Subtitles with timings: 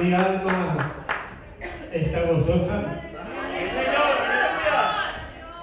[0.00, 0.94] Mi alma
[1.92, 3.00] está gozosa.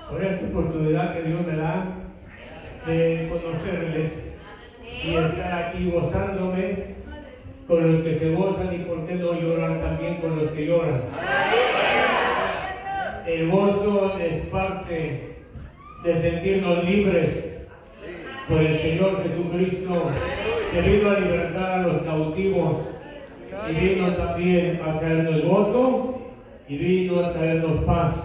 [0.10, 1.86] Por esta oportunidad que Dios me da
[2.86, 4.12] de conocerles
[5.04, 6.96] y estar aquí gozándome
[7.68, 11.02] con los que se gozan y por qué no llorar también con los que lloran.
[13.26, 15.36] El gozo es parte
[16.04, 17.51] de sentirnos libres
[18.48, 20.12] por el Señor Jesucristo
[20.72, 22.78] que vino a libertar a los cautivos
[23.70, 26.22] y vino también a traernos gozo
[26.68, 28.16] y vino a traernos paz.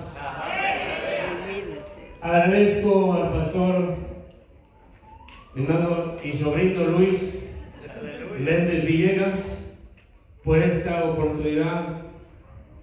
[2.20, 3.96] Agradezco al pastor
[5.56, 7.42] hermano y sobrino Luis
[8.38, 9.38] Méndez Villegas
[10.44, 12.02] por esta oportunidad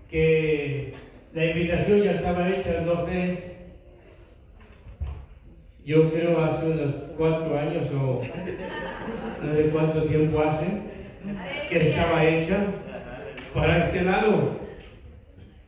[0.09, 0.93] que
[1.33, 3.52] la invitación ya estaba hecha, no sé,
[5.85, 8.21] yo creo hace unos cuatro años o
[9.43, 10.81] no sé cuánto tiempo hace
[11.69, 12.65] que estaba hecha
[13.53, 14.63] para este lado.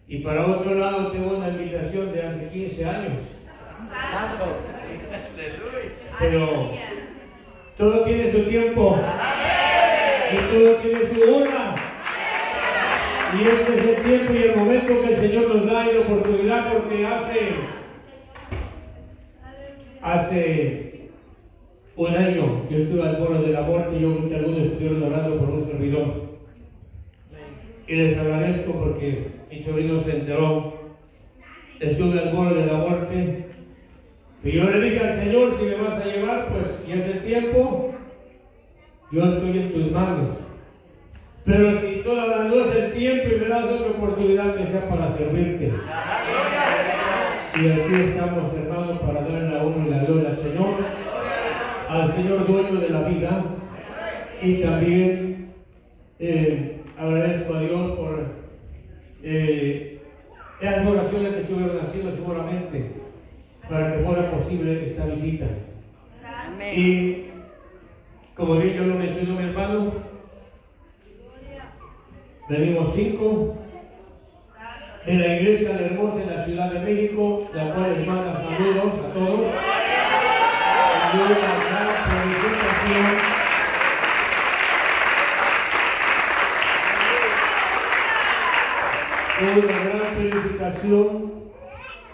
[0.07, 3.13] Y para otro lado tengo una invitación de hace 15 años.
[6.19, 6.71] Pero
[7.77, 8.97] todo tiene su tiempo
[10.31, 11.75] y todo tiene su hora.
[13.37, 15.99] Y este es el tiempo y el momento que el Señor nos da y la
[16.01, 17.55] oportunidad porque hace,
[20.05, 21.09] hace
[21.97, 25.37] un año yo estuve al borde de la muerte y yo que algunos estuvieron orando
[25.37, 26.25] por un servidor.
[27.87, 30.73] Y les agradezco porque mi sobrino se enteró.
[31.79, 33.45] Estuve al borde de la muerte.
[34.43, 37.93] Y yo le dije al Señor, si me vas a llevar, pues ya es tiempo.
[39.11, 40.37] Yo estoy en tus manos.
[41.45, 45.15] Pero si todavía no es el tiempo y me das otra oportunidad que sea para
[45.15, 45.71] servirte.
[47.55, 50.75] Y aquí estamos, hermanos, para la honra y la gloria al Señor,
[51.89, 53.43] al Señor dueño de la vida.
[54.41, 55.53] Y también
[56.19, 58.25] eh, agradezco a Dios por
[59.23, 60.01] eh,
[60.61, 62.91] esas oraciones que estuvieron haciendo seguramente
[63.69, 65.45] para que fuera posible esta visita.
[66.75, 67.25] Y
[68.35, 69.93] como bien yo lo mencionó mi hermano,
[72.49, 73.55] venimos cinco
[75.05, 78.93] de la iglesia de Hermosa en la Ciudad de México, la cual les manda saludos
[79.05, 79.41] a todos.
[89.41, 91.33] Una gran felicitación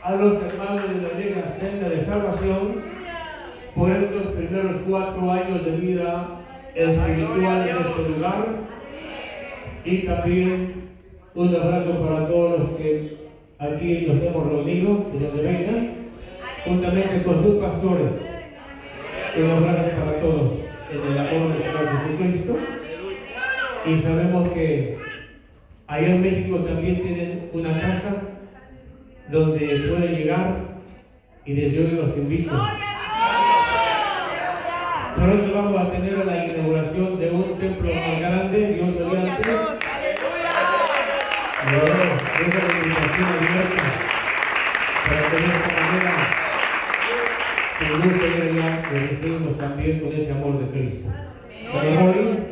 [0.03, 2.81] a los hermanos de la Iglesia Senda de Salvación
[3.75, 6.27] por estos primeros cuatro años de vida
[6.75, 8.45] espiritual en este lugar.
[9.85, 10.80] Y también
[11.33, 13.17] un abrazo para todos los que
[13.59, 15.89] aquí nos hemos reunido, de donde vengan,
[16.65, 18.11] juntamente con sus pastores.
[19.37, 20.51] Un abrazo para todos
[20.91, 22.57] en el amor del Señor Jesucristo.
[23.85, 24.97] Y sabemos que
[25.87, 28.21] allá en México también tienen una casa
[29.29, 30.55] donde pueden llegar
[31.45, 32.51] y desde hoy los invito.
[35.15, 39.80] Pronto vamos a tener la inauguración de un templo más grande, Dios mediante.
[41.71, 41.83] Es la
[42.75, 43.83] invitación abierta
[45.07, 46.13] para que de esta manera
[47.79, 51.09] el grupo de allá que recibimos también con ese amor de Cristo.
[51.71, 52.43] Pero hoy,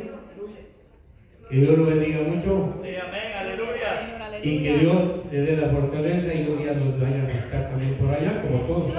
[1.49, 4.39] que Dios lo bendiga mucho Sí, amén, aleluya.
[4.41, 7.95] y que Dios le dé la fortaleza y un día nos vaya a buscar también
[7.95, 8.93] por allá, como todos.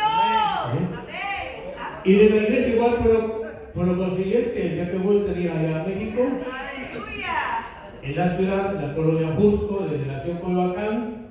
[0.00, 0.88] Amén.
[2.04, 3.42] Y de la iglesia igual, pero
[3.74, 6.22] por lo consiguiente, ya que voy tenía allá a México,
[8.08, 11.28] en la ciudad, en la colonia Jusco, de la nación Coyoacán,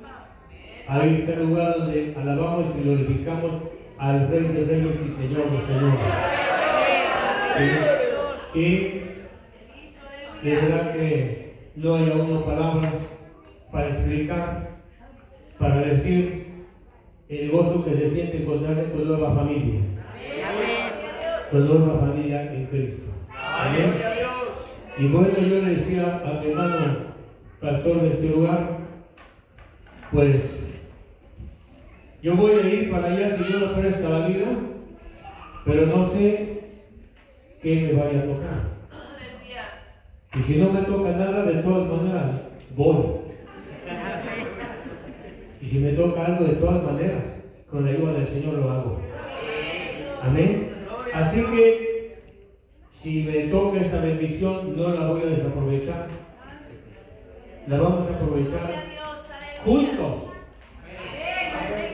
[0.87, 3.51] ahí está el lugar donde alabamos y glorificamos
[3.97, 5.99] al Rey de Reyes y Señor de Señores.
[8.53, 8.59] Y,
[10.43, 12.93] y de verdad que no hay aún palabras
[13.71, 14.69] para explicar,
[15.57, 16.47] para decir
[17.27, 19.81] el gozo que se siente encontrarse con nueva familia,
[21.49, 23.11] con nueva familia en Cristo.
[23.35, 24.16] Amén.
[24.99, 26.97] Y bueno, yo le decía a mi hermano
[27.61, 28.77] pastor de este lugar,
[30.11, 30.41] pues
[32.23, 34.47] yo voy a ir para allá si Dios me presta la vida,
[35.65, 36.63] pero no sé
[37.61, 38.77] qué me vaya a tocar.
[40.35, 42.41] Y si no me toca nada, de todas maneras,
[42.75, 43.05] voy.
[45.61, 47.23] Y si me toca algo, de todas maneras,
[47.69, 49.01] con la ayuda del Señor lo hago.
[50.21, 50.73] Amén.
[51.13, 51.86] Así que,
[53.01, 56.07] si me toca esta bendición, no la voy a desaprovechar.
[57.67, 58.83] La vamos a aprovechar
[59.63, 60.13] juntos.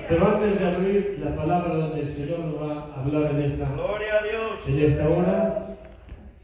[0.08, 3.72] Pero antes de abrir la palabra donde el Señor nos va a hablar en esta,
[3.74, 4.68] Gloria a Dios.
[4.68, 5.78] en esta hora,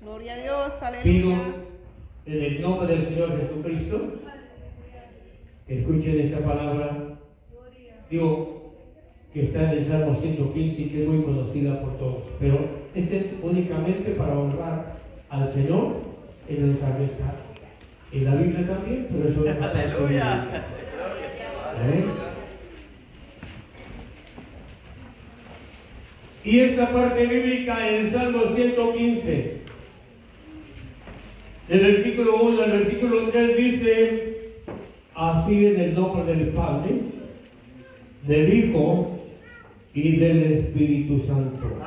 [0.02, 0.74] Gloria a Dios,
[1.04, 1.32] Pido
[2.26, 4.14] en el nombre del Señor Jesucristo,
[5.68, 7.20] escuchen esta palabra.
[8.10, 8.74] Digo
[9.34, 13.18] que está en el Salmo 115 y que es muy conocida por todos, pero este
[13.18, 14.98] es únicamente para honrar
[15.30, 15.98] al Señor
[16.48, 17.36] en el salmista.
[18.12, 20.48] En la Biblia también, pero eso es Aleluya.
[21.92, 22.06] ¿Eh?
[26.44, 29.58] Y esta parte bíblica en Salmo 115,
[31.68, 34.64] del versículo 1 al versículo 3 dice,
[35.14, 36.96] así en el nombre del Padre,
[38.26, 39.20] del Hijo
[39.94, 41.78] y del Espíritu Santo.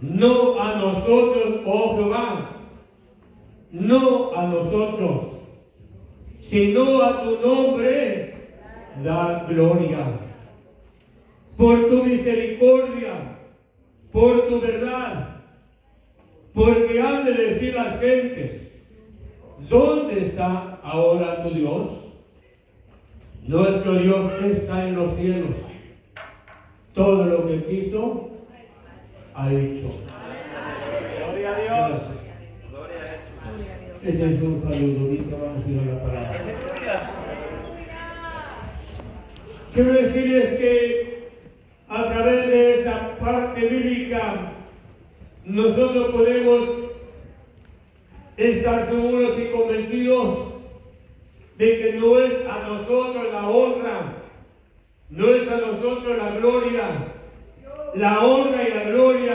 [0.00, 2.50] No a nosotros, oh Jehová,
[3.72, 5.20] no a nosotros,
[6.40, 8.34] sino a tu nombre
[9.02, 10.06] da gloria.
[11.56, 13.38] Por tu misericordia,
[14.12, 15.38] por tu verdad,
[16.54, 18.70] porque han de decir las gentes,
[19.68, 21.88] ¿dónde está ahora tu Dios?
[23.46, 25.50] Nuestro Dios está en los cielos.
[26.94, 28.30] Todo lo que quiso,
[29.38, 29.94] ha hecho.
[31.16, 32.02] Gloria a Dios.
[32.70, 34.02] Gloria a Jesús.
[34.02, 36.40] Este es un saludo, ahorita vamos a ir a la palabra.
[39.72, 41.28] Quiero decirles que
[41.88, 44.52] a través de esta parte bíblica
[45.44, 46.68] nosotros podemos
[48.36, 50.38] estar seguros y convencidos
[51.58, 54.14] de que no es a nosotros la honra,
[55.10, 57.17] no es a nosotros la gloria.
[57.94, 59.34] La honra y la gloria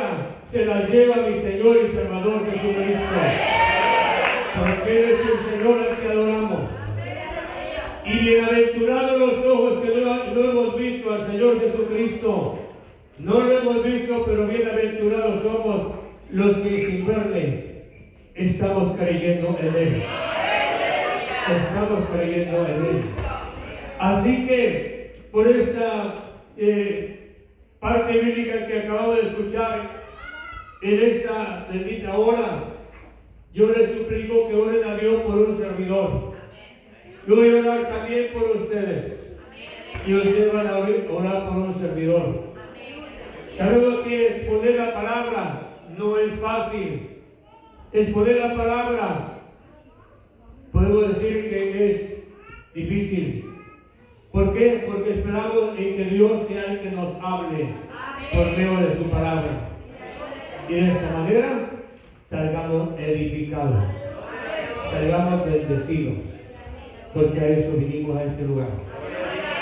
[0.51, 3.15] se la lleva mi Señor y Salvador Jesucristo.
[4.59, 6.59] Porque Él es el Señor al que adoramos.
[8.05, 12.59] Y bienaventurados los ojos que no, hemos visto al Señor Jesucristo.
[13.17, 15.81] No lo hemos visto, pero bienaventurados somos
[16.29, 17.83] los que sin verle
[18.35, 20.03] estamos creyendo en Él.
[21.59, 23.01] Estamos creyendo en Él.
[23.99, 26.15] Así que por esta
[26.57, 27.22] eh,
[27.83, 30.03] parte bíblica que acabamos de escuchar
[30.81, 32.63] en esta bendita hora,
[33.53, 36.33] yo les suplico que oren a Dios por un servidor.
[37.27, 39.35] Yo voy a orar también por ustedes.
[40.07, 42.53] Y ustedes van a orar por un servidor.
[43.57, 47.09] Sabemos que exponer la palabra no es fácil.
[47.91, 49.39] Exponer la palabra,
[50.71, 53.52] podemos decir que es difícil.
[54.33, 54.83] ¿Por qué?
[54.87, 57.67] Porque esperamos en que Dios sea el que nos hable
[58.33, 59.69] por medio de su palabra.
[60.67, 61.69] Y de esta manera
[62.31, 63.83] salgamos edificados,
[64.91, 66.15] salgamos bendecidos,
[67.13, 68.69] porque a eso vinimos a este lugar.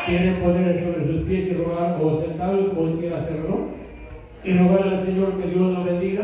[0.05, 3.67] Quieren poner sobre sus pies y rogar o sentados como quiera hacerlo
[4.45, 6.23] y rogar al Señor que Dios nos bendiga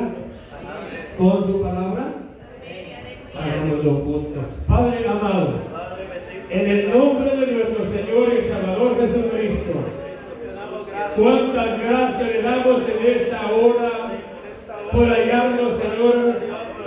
[1.18, 2.14] con su palabra.
[3.38, 4.46] Hagámoslo juntos.
[4.66, 5.77] Padre amado.
[6.50, 9.74] En el nombre de nuestro Señor y Salvador Jesucristo,
[11.16, 13.92] cuántas gracias le damos en esta hora
[14.92, 16.36] por hallarnos, Señor,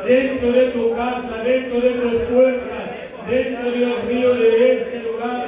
[0.06, 2.90] dentro de tu casa, dentro de tus puertas,
[3.28, 5.46] dentro, Dios mío, de este lugar,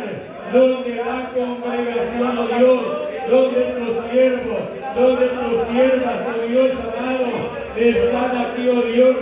[0.52, 2.82] donde la congregación, oh Dios,
[3.30, 4.60] donde tus siervos,
[4.94, 7.26] donde tus siervas, oh Dios amado,
[7.76, 9.16] están aquí, oh Dios,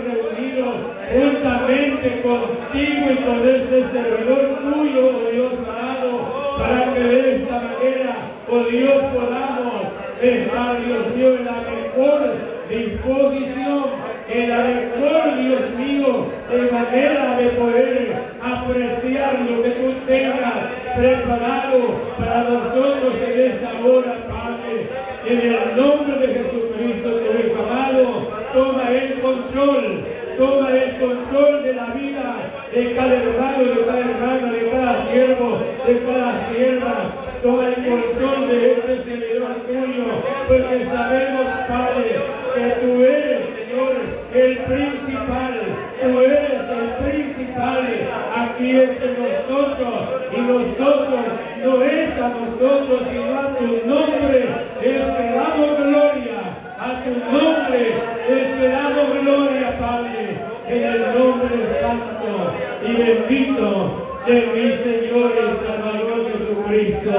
[0.59, 8.15] juntamente contigo y con este servidor tuyo, oh Dios amado, para que de esta manera,
[8.49, 9.83] oh Dios, podamos
[10.21, 13.85] estar, Dios mío, en la mejor disposición,
[14.29, 20.53] en la mejor, Dios mío, de manera de poder apreciar lo que tú tengas
[20.95, 21.79] preparado
[22.17, 24.87] para nosotros en esta hora, Padre.
[25.27, 30.03] En el nombre de Jesucristo, tu Hijo amado, toma el control,
[30.41, 32.35] toma el control de la vida
[32.73, 36.95] de cada hermano, de cada hermana, de cada siervo, de cada sierva.
[37.43, 40.05] Toma el control de este servidor tuyo,
[40.47, 42.11] porque sabemos, Padre,
[42.55, 43.93] que tú eres, Señor,
[44.33, 45.53] el principal,
[46.01, 47.83] tú eres el principal.
[48.35, 49.93] Aquí entre nosotros,
[50.35, 51.23] y nosotros
[51.63, 54.45] no es a nosotros, sino a tu nombre,
[54.81, 56.39] esperamos gloria,
[56.79, 57.50] a tu nombre,
[62.83, 67.11] y bendito de mi Señor y Salvador Jesucristo.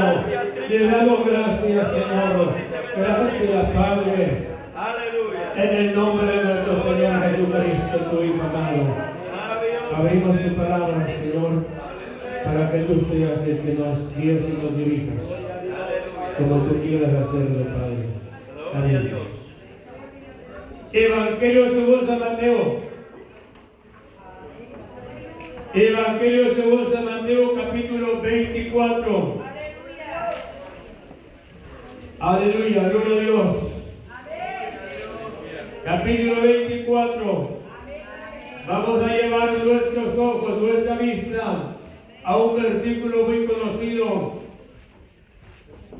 [0.68, 2.54] Te damos gracias, Señor.
[2.96, 4.48] Gracias, Padre.
[4.74, 5.52] Aleluya.
[5.56, 9.12] En el nombre de nuestro Señor Jesucristo, tu Hijo amado.
[9.94, 11.64] Abrimos tu palabra, Señor,
[12.44, 15.16] para que tú seas el que nos guíes y nos dirijas,
[16.38, 18.06] como tú quieras hacerlo, Padre.
[18.74, 19.12] Amén.
[20.92, 22.91] Evangelio según San Mateo.
[25.74, 29.42] Evangelio según San Mateo capítulo 24.
[32.20, 33.56] Aleluya, gloria a Dios.
[35.82, 37.62] Capítulo 24.
[38.68, 41.76] Vamos a llevar nuestros ojos, nuestra vista
[42.22, 44.42] a un versículo muy conocido.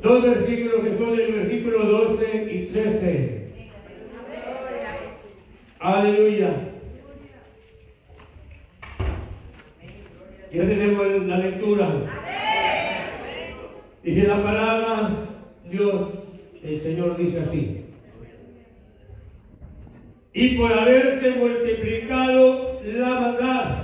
[0.03, 3.53] Dos versículos que son el versículo 12 y 13.
[5.79, 6.72] Aleluya.
[10.53, 11.89] Ya tenemos la lectura.
[14.03, 15.09] Dice la palabra,
[15.71, 16.09] Dios,
[16.63, 17.85] el Señor dice así.
[20.33, 23.83] Y por haberse multiplicado la maldad,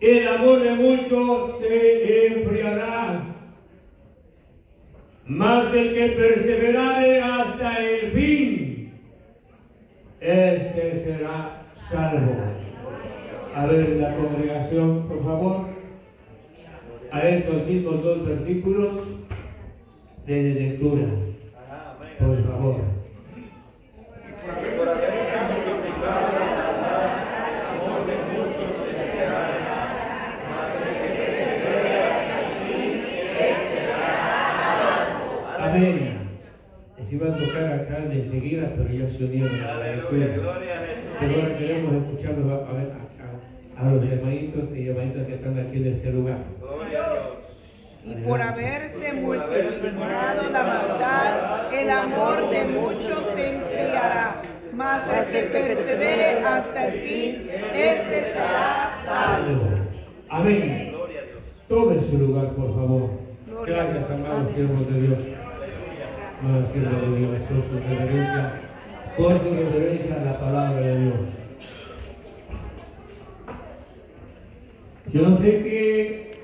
[0.00, 3.22] el amor de muchos se enfriará.
[5.24, 8.92] Mas el que perseverare hasta el fin,
[10.20, 12.51] este será salvo.
[13.54, 15.66] A ver la congregación, por favor,
[17.10, 18.96] a estos mismos dos versículos
[20.26, 21.06] de lectura,
[22.18, 22.76] por favor.
[35.58, 36.12] Amén.
[36.98, 40.26] Les iba a tocar acá de enseguida, pero ya se unieron a la lectura.
[41.20, 42.92] Pero ahora queremos escucharlos a, ver,
[43.82, 46.38] a- los hermanitos y hermanitas que están aquí en este lugar.
[46.60, 47.24] Gloria a Dios.
[48.04, 54.36] Y por haberse multiplicado la maldad, el amor de muchos se enfriará.
[54.74, 59.68] Mas el que persevere hasta el fin, este será salvo.
[60.30, 60.92] Amén.
[60.92, 61.42] Gloria a Dios.
[61.68, 63.10] Tomen su lugar, por favor.
[63.46, 65.18] Gloria a Gracias, amados siervos de Dios.
[66.42, 68.52] Amados siervos de Dios, con su reverencia,
[69.16, 71.14] su reverencia a la palabra de Dios.
[75.12, 76.40] Yo no sé que,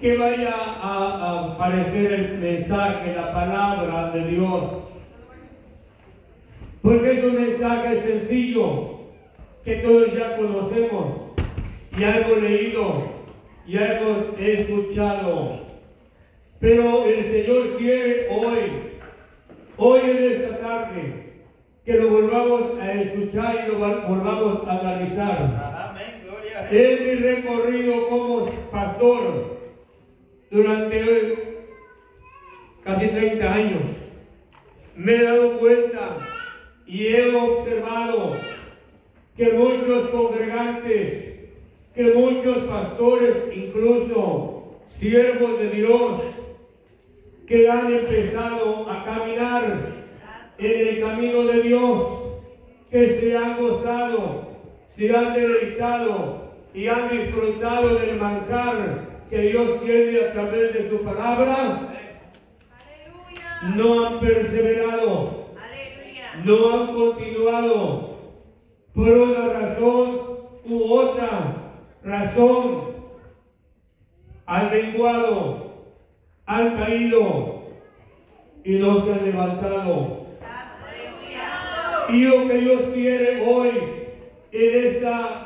[0.00, 4.62] que vaya a, a parecer el mensaje, la palabra de Dios.
[6.82, 9.00] Porque es un mensaje sencillo
[9.64, 11.06] que todos ya conocemos,
[11.98, 13.02] ya hemos leído,
[13.66, 15.66] ya hemos escuchado.
[16.60, 18.60] Pero el Señor quiere hoy,
[19.76, 21.32] hoy en esta tarde,
[21.84, 25.65] que lo volvamos a escuchar y lo vol- volvamos a analizar.
[26.68, 29.56] En mi recorrido como pastor
[30.50, 31.64] durante
[32.82, 33.82] casi 30 años,
[34.96, 36.18] me he dado cuenta
[36.84, 38.36] y he observado
[39.36, 41.50] que muchos congregantes,
[41.94, 46.20] que muchos pastores, incluso siervos de Dios,
[47.46, 49.92] que han empezado a caminar
[50.58, 52.08] en el camino de Dios,
[52.90, 54.48] que se han gozado,
[54.96, 56.45] se han deleitado
[56.76, 61.88] y han disfrutado del manjar que Dios tiene a través de su palabra,
[63.74, 65.46] no han perseverado,
[66.44, 68.16] no han continuado.
[68.94, 70.20] Por una razón
[70.66, 71.54] u otra
[72.04, 72.96] razón,
[74.44, 75.86] han menguado,
[76.44, 77.62] han caído
[78.64, 80.26] y no se han levantado.
[82.10, 83.70] Y lo que Dios quiere hoy,
[84.52, 85.45] en, esta,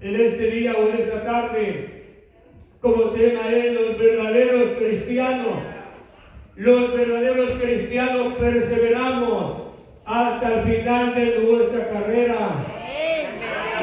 [0.00, 1.94] en este día o en esta tarde,
[2.80, 5.58] como tema es los verdaderos cristianos.
[6.56, 9.62] Los verdaderos cristianos perseveramos
[10.04, 12.52] hasta el final de nuestra carrera.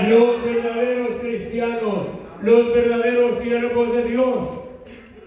[0.08, 2.08] Los verdaderos cristianos,
[2.44, 4.50] los verdaderos siervos de Dios,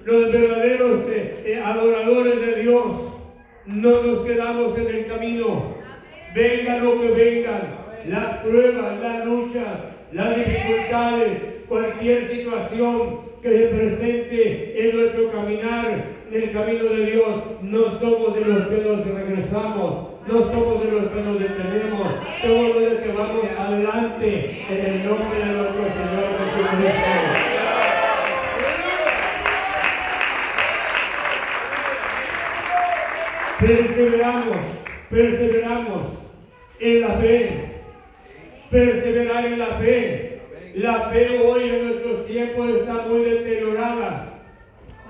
[0.04, 2.86] los verdaderos eh, eh, adoradores de Dios,
[3.66, 5.74] no nos quedamos en el camino.
[6.34, 7.62] Venga lo que vengan,
[8.08, 16.42] las pruebas, las luchas, las dificultades, cualquier situación que se presente en nuestro caminar, en
[16.42, 21.10] el camino de Dios, no somos de los que nos regresamos, no somos de los
[21.10, 26.26] que nos detenemos, somos de los que vamos adelante en el nombre de nuestro Señor
[26.54, 27.10] Jesucristo.
[33.60, 34.56] Perseveramos,
[35.10, 36.02] perseveramos
[36.78, 37.63] en la fe,
[38.74, 40.40] perseverar en la fe.
[40.74, 44.30] La fe hoy en nuestros tiempos está muy deteriorada.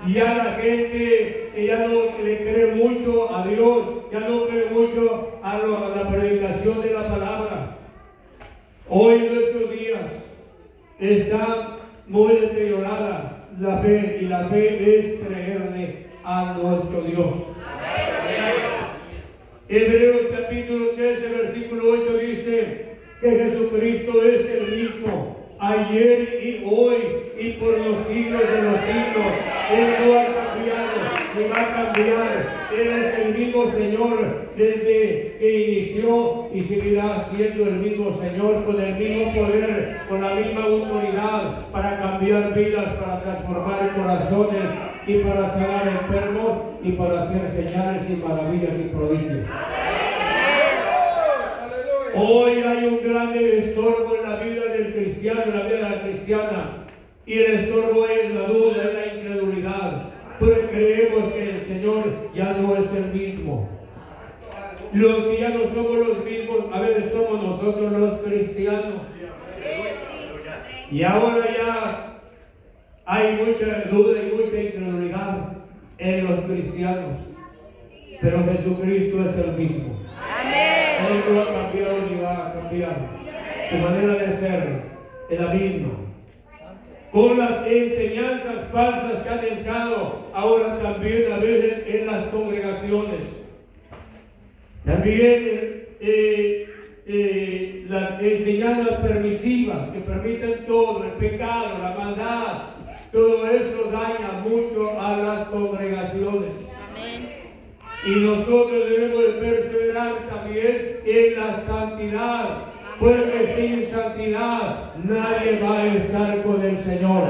[0.05, 4.65] Y ya la gente que ya no le cree mucho a Dios, ya no cree
[4.69, 7.77] mucho a, lo- a la predicación de la palabra.
[8.87, 10.01] Hoy en nuestros días
[10.99, 14.67] está muy deteriorada la fe y la fe
[14.99, 17.33] es creerle a nuestro Dios.
[19.67, 21.89] Hebreos capítulo 13, versículo
[23.25, 26.97] que Jesucristo es el mismo, ayer y hoy
[27.39, 29.33] y por los siglos de los siglos.
[29.73, 30.97] Él no ha cambiado,
[31.35, 32.67] ni va a cambiar.
[32.71, 38.79] Él es el mismo Señor desde que inició y seguirá siendo el mismo Señor con
[38.79, 44.63] el mismo poder, con la misma autoridad para cambiar vidas, para transformar corazones
[45.07, 49.45] y para sanar enfermos y para hacer señales y maravillas y prodigios.
[52.17, 56.01] Hoy hay un grande estorbo en la vida del cristiano, en la vida de la
[56.01, 56.85] cristiana.
[57.25, 60.09] Y el estorbo es la duda, es la incredulidad.
[60.39, 62.03] Pues creemos que el Señor
[62.33, 63.69] ya no es el mismo.
[64.93, 69.01] Los que ya no somos los mismos, a veces somos nosotros los cristianos.
[70.91, 72.19] Y ahora ya
[73.05, 75.57] hay mucha duda y mucha incredulidad
[75.97, 77.11] en los cristianos.
[78.21, 79.95] Pero Jesucristo es el mismo.
[81.11, 81.21] Él
[83.69, 84.81] Su manera de ser
[85.29, 85.89] es la misma.
[87.11, 93.21] Con las enseñanzas falsas que han entrado ahora también a veces en las congregaciones.
[94.83, 96.67] También eh,
[97.07, 102.63] eh, las enseñanzas permisivas que permiten todo, el pecado, la maldad,
[103.13, 106.51] todo eso daña mucho a las congregaciones.
[108.05, 112.65] Y nosotros debemos de perseverar también en la santidad,
[112.99, 117.29] porque sin santidad nadie va a estar con el Señor.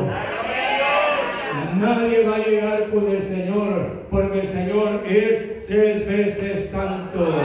[1.80, 7.36] Nadie va a llegar con el Señor, porque el Señor es tres veces santo.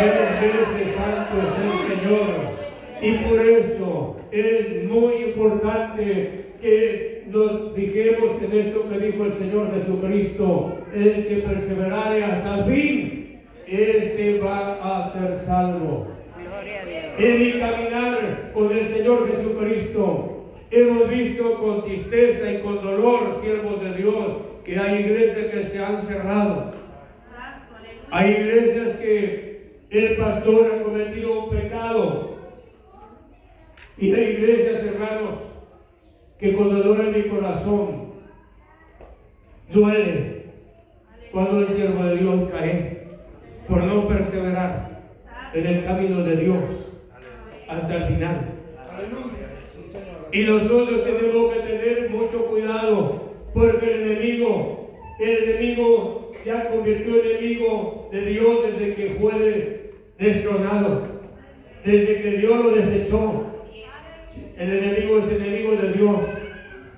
[0.00, 2.52] Tres veces santo es el Señor.
[3.02, 9.72] Y por eso es muy importante que nos fijemos en esto que dijo el Señor
[9.74, 16.08] Jesucristo, el que perseverare hasta el fin, este va a ser salvo.
[17.18, 23.82] En mi caminar con el Señor Jesucristo, hemos visto con tristeza y con dolor, siervos
[23.82, 24.26] de Dios,
[24.64, 26.72] que hay iglesias que se han cerrado.
[28.10, 32.36] Hay iglesias que el pastor ha cometido un pecado.
[33.96, 35.51] Y hay iglesias, hermanos,
[36.42, 38.14] que cuando duele mi corazón,
[39.72, 40.42] duele
[41.30, 43.06] cuando el siervo de Dios cae
[43.68, 45.02] por no perseverar
[45.54, 46.64] en el camino de Dios
[47.68, 48.46] hasta el final.
[50.32, 57.20] Y nosotros tenemos que tener mucho cuidado porque el enemigo, el enemigo se ha convertido
[57.20, 61.02] en enemigo de Dios desde que fue destronado,
[61.84, 63.51] desde que Dios lo desechó.
[64.58, 66.16] El enemigo es enemigo de Dios.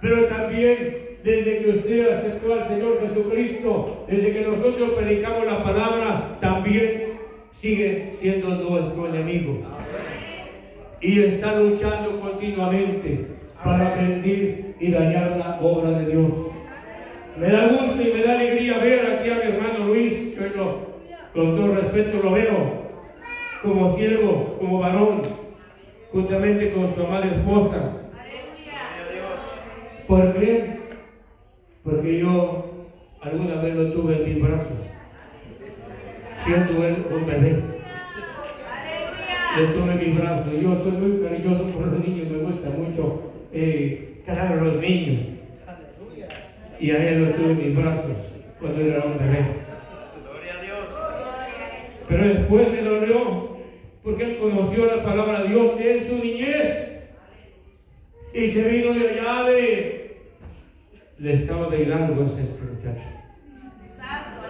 [0.00, 6.38] Pero también desde que usted aceptó al Señor Jesucristo, desde que nosotros predicamos la palabra,
[6.40, 7.14] también
[7.52, 9.60] sigue siendo nuestro enemigo.
[11.00, 13.26] Y está luchando continuamente
[13.62, 16.30] para rendir y dañar la obra de Dios.
[17.38, 20.34] Me da gusto y me da alegría ver aquí a mi hermano Luis,
[21.32, 22.84] con todo respeto lo veo
[23.62, 25.22] como siervo, como varón,
[26.14, 27.92] juntamente con su amada esposa.
[30.06, 30.78] ¿Por qué?
[31.82, 32.86] Porque yo
[33.20, 34.78] alguna vez lo tuve en mis brazos,
[36.44, 37.62] siendo él un bebé.
[39.58, 40.52] Lo tuve en mis brazos.
[40.52, 45.20] Yo soy muy cariñoso por los niños, me gusta mucho eh, a los niños.
[46.78, 48.16] Y a él lo tuve en mis brazos
[48.60, 49.46] cuando era un bebé.
[52.08, 53.53] Pero después me dolió
[54.04, 57.00] porque él conoció la palabra de Dios en su niñez.
[58.34, 59.94] Y se vino de allá de
[61.18, 63.00] le estaba de Hidalgo ese muchacho.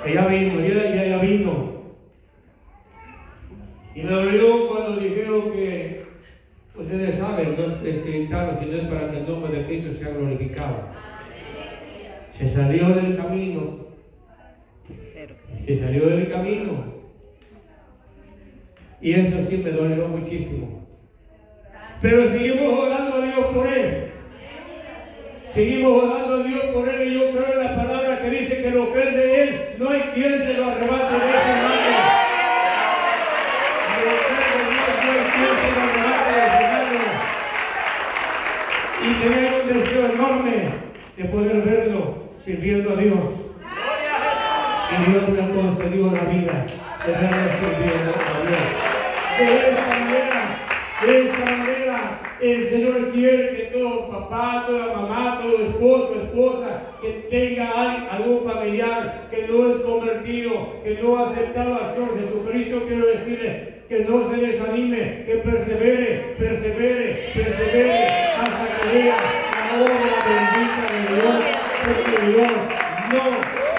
[0.05, 1.75] Ella vino ella ya vino.
[3.95, 6.05] Y me dolió cuando dijeron que
[6.75, 10.89] ustedes saben no es cristiano sino es para que el nombre de Cristo sea glorificado.
[12.39, 13.85] Se salió del camino.
[15.65, 16.94] Se salió del camino
[19.05, 20.83] y eso sí me dolió muchísimo.
[22.01, 24.13] Pero seguimos orando a Dios por él.
[25.53, 28.71] Seguimos orando a Dios por él y yo creo en la palabra que dice que
[28.71, 31.75] lo que es de él, no hay quien se lo arrebate de esa mano.
[39.03, 40.69] Y tener un deseo enorme
[41.19, 43.19] de poder verlo sirviendo a Dios.
[44.91, 46.67] Y Dios me ha concedido la vida
[47.07, 48.94] de verlo sirviendo a Dios.
[49.37, 50.41] De esta manera,
[51.05, 57.27] de esta manera, el Señor quiere que todo papá, toda mamá, todo esposo, esposa, que
[57.31, 57.69] tenga
[58.13, 63.75] algún familiar que no es convertido, que no ha aceptado al Señor Jesucristo, quiero decirle
[63.89, 68.07] que no se desanime, que persevere, persevere, persevere
[68.39, 71.37] hasta que vea la obra bendita de Dios,
[71.85, 72.53] porque Dios
[73.11, 73.25] no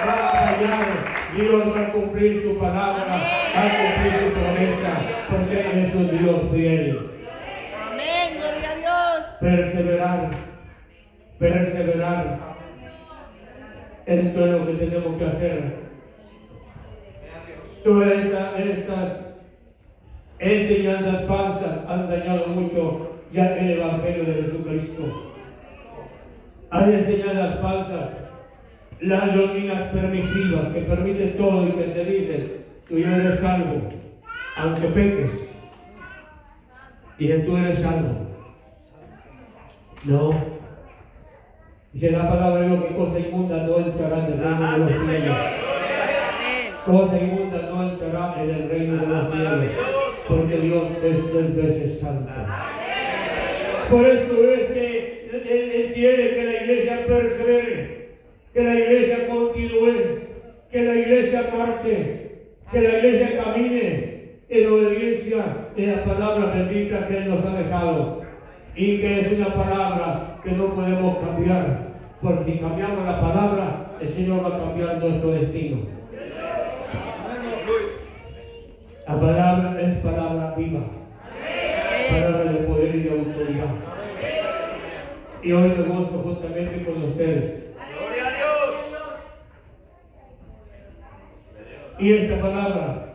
[0.06, 4.39] va a fallar, Dios va a cumplir su palabra, va a cumplir su
[6.17, 7.10] Dios fiel.
[7.91, 9.28] Amén, gloria a Dios.
[9.41, 10.30] Perseverar,
[11.39, 12.39] perseverar.
[14.06, 15.86] Esto es lo que tenemos que hacer.
[17.84, 19.12] Todas esta- estas
[20.39, 25.34] enseñanzas falsas han dañado mucho ya el Evangelio de Jesucristo.
[26.71, 28.10] Hay enseñanzas falsas,
[29.01, 32.51] las doctrinas permisivas que permiten todo y que te dicen,
[32.88, 33.89] tú ya eres salvo,
[34.58, 35.31] aunque peques.
[37.17, 38.27] Dicen, tú eres salvo.
[40.05, 40.31] No.
[41.93, 45.05] Dice la palabra de Dios que cosa inmunda no entrará en el reino de los
[45.05, 45.38] cielos.
[46.86, 49.71] Cosa inmunda no entrará en el reino de los cielos.
[50.27, 52.31] Porque Dios es tres veces santo.
[53.89, 57.94] Por esto es que Él, Él quiere que la iglesia persevere,
[58.56, 59.94] que la iglesia continúe,
[60.72, 62.32] que la iglesia marche,
[62.72, 68.22] que la iglesia camine en obediencia de la palabra bendita que Él nos ha dejado
[68.74, 71.86] y que es una palabra que no podemos cambiar.
[72.22, 75.78] Porque si cambiamos la palabra, el Señor va a cambiar nuestro destino.
[79.06, 80.80] La palabra es palabra viva,
[82.10, 83.76] palabra de poder y de autoridad.
[85.44, 87.65] Y hoy me gozo justamente con ustedes.
[87.98, 88.46] Gloria a Dios.
[91.97, 93.13] Y esta palabra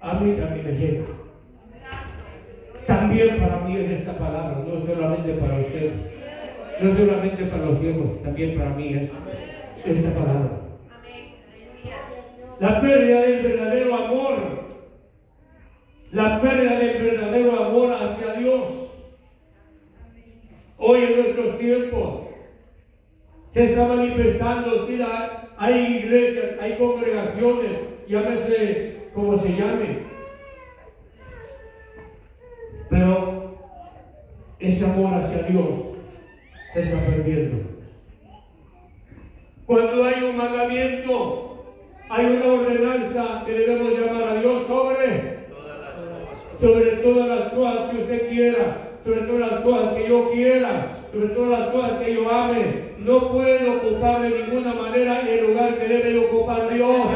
[0.00, 1.04] a mí también me llega.
[2.86, 5.92] También para mí es esta palabra, no solamente para ustedes,
[6.80, 9.10] no solamente para los ciegos, también para mí es
[9.84, 10.50] esta palabra.
[12.58, 14.34] La pérdida del verdadero amor,
[16.10, 18.62] la pérdida del verdadero amor hacia Dios.
[20.78, 22.22] Hoy en nuestros tiempos
[23.54, 24.88] se está manifestando,
[25.56, 29.98] hay iglesias, hay congregaciones, llámese como se llame.
[32.90, 33.56] Pero
[34.60, 35.68] ese amor hacia Dios
[36.74, 37.70] está perdiendo.
[39.64, 41.64] Cuando hay un mandamiento,
[42.10, 45.42] hay una ordenanza que debemos llamar a Dios sobre
[46.60, 51.28] sobre todas las cosas que usted quiera, sobre todas las cosas que yo quiera, sobre
[51.30, 52.92] todas las cosas que yo ame.
[52.98, 57.06] No puede ocupar de ninguna manera el lugar que debe de ocupar Dios.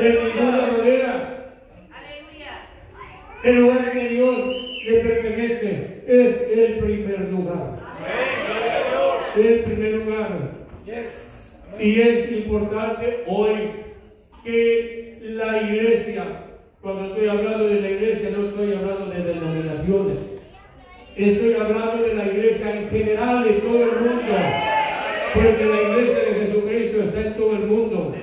[0.00, 1.36] De ninguna manera.
[3.44, 4.36] El lugar que Dios
[4.86, 7.78] le pertenece es el primer lugar.
[7.84, 9.46] Amén.
[9.46, 10.28] El primer lugar.
[11.78, 13.72] Y es importante hoy
[14.42, 16.24] que la iglesia,
[16.80, 20.18] cuando estoy hablando de la iglesia, no estoy hablando de denominaciones.
[21.14, 24.32] Estoy hablando de la iglesia en general, de todo el mundo.
[25.34, 28.14] Porque la iglesia de Jesucristo está en todo el mundo.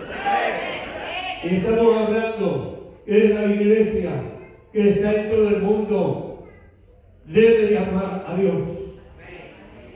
[1.50, 4.12] Estamos hablando de la iglesia
[4.74, 6.44] que está en todo el mundo.
[7.26, 8.54] Debe de amar a Dios.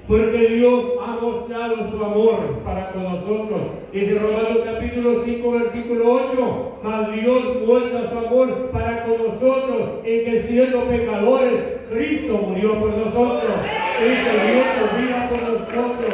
[0.08, 3.62] Porque Dios ha mostrado su amor para con nosotros.
[3.92, 6.80] Dice Romanos capítulo 5, versículo 8.
[6.84, 11.54] Mas Dios muestra su amor para con nosotros en que siendo pecadores,
[11.92, 13.54] Cristo murió por nosotros.
[14.00, 16.14] Cristo dio su vida por nosotros.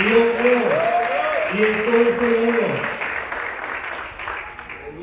[0.00, 0.77] Y yo creo,
[1.64, 2.66] estoy seguro,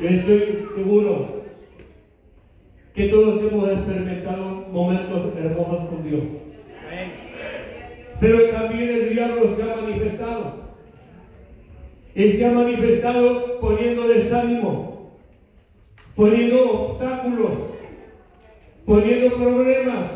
[0.00, 1.36] estoy seguro
[2.94, 6.22] que todos hemos experimentado momentos hermosos con Dios.
[8.18, 10.66] Pero también el diablo se ha manifestado.
[12.14, 15.18] Él se ha manifestado poniendo desánimo,
[16.14, 17.50] poniendo obstáculos,
[18.86, 20.10] poniendo problemas.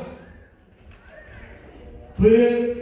[2.16, 2.78] Pues,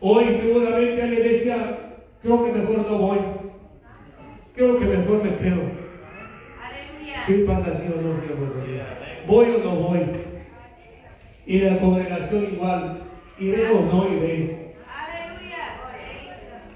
[0.00, 1.83] hoy seguramente a la iglesia
[2.24, 3.18] creo que mejor no voy.
[4.54, 5.62] Creo que mejor me quedo.
[7.26, 8.14] ¿Qué pasa si o no?
[9.26, 10.00] ¿Voy o no voy?
[11.46, 13.02] Y la congregación igual,
[13.38, 14.74] iré o no iré.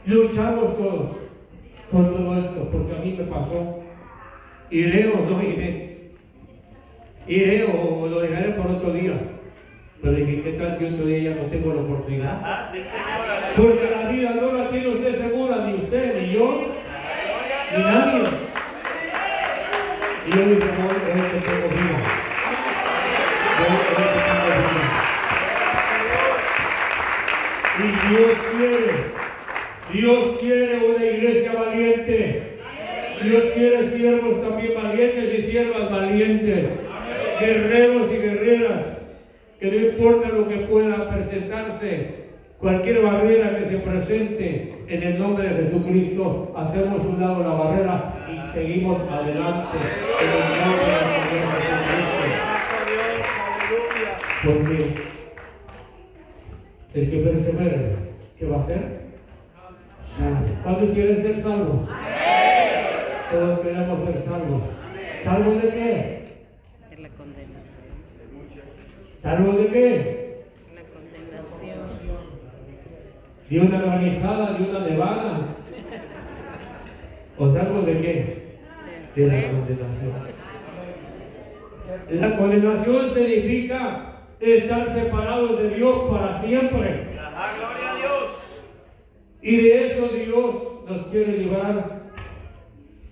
[0.04, 1.16] Luchamos todos
[1.90, 3.80] con todo esto, porque a mí me pasó.
[4.70, 6.10] Iré o no iré.
[7.26, 9.18] Iré o lo dejaré por otro día.
[10.00, 12.40] Pero dije, ¿qué tal si otro día ya no tengo la oportunidad?
[12.44, 12.78] Ah, sí.
[13.56, 15.37] Porque la vida no la tiene usted segura, ni
[15.88, 16.66] usted, ni yo,
[17.74, 18.22] ni nadie.
[20.26, 21.98] Y yo dije, no, hoy que tengo vida.
[27.78, 28.92] Y Dios quiere,
[29.92, 32.42] Dios quiere una iglesia valiente.
[33.22, 36.70] Dios quiere siervos también valientes y siervas valientes.
[37.40, 38.84] Guerreros y guerreras.
[39.58, 42.27] Que no importa lo que pueda presentarse,
[42.58, 48.14] Cualquier barrera que se presente en el nombre de Jesucristo, hacemos un lado la barrera
[48.28, 50.90] y seguimos adelante en el nombre
[51.30, 52.48] Señor Jesucristo.
[54.44, 54.78] Porque
[56.94, 57.78] el que persevera,
[58.36, 58.98] ¿qué va a hacer?
[60.64, 61.88] ¿Cuántos quieren ser salvos?
[63.30, 64.62] Todos queremos ser salvos.
[65.22, 66.28] ¿Salvos de qué?
[66.90, 67.62] De la condenación.
[69.22, 70.42] ¿Salvos de qué?
[70.74, 72.38] La condenación.
[73.50, 75.40] ¿De una granizada, de una nevada?
[77.38, 78.58] ¿O salvos de qué?
[79.16, 80.12] De la condenación.
[82.10, 84.08] La condenación significa
[84.40, 87.06] estar separados de Dios para siempre.
[87.58, 88.28] gloria a Dios.
[89.40, 90.54] Y de eso Dios
[90.88, 92.02] nos quiere librar.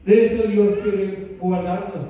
[0.05, 2.07] De eso Dios quiere guardarnos.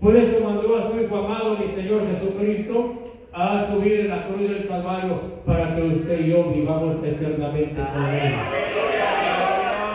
[0.00, 4.40] Por eso mandó a su Hijo amado, mi Señor Jesucristo, a subir en la cruz
[4.40, 8.34] del Calvario para que usted y yo vivamos eternamente con Él.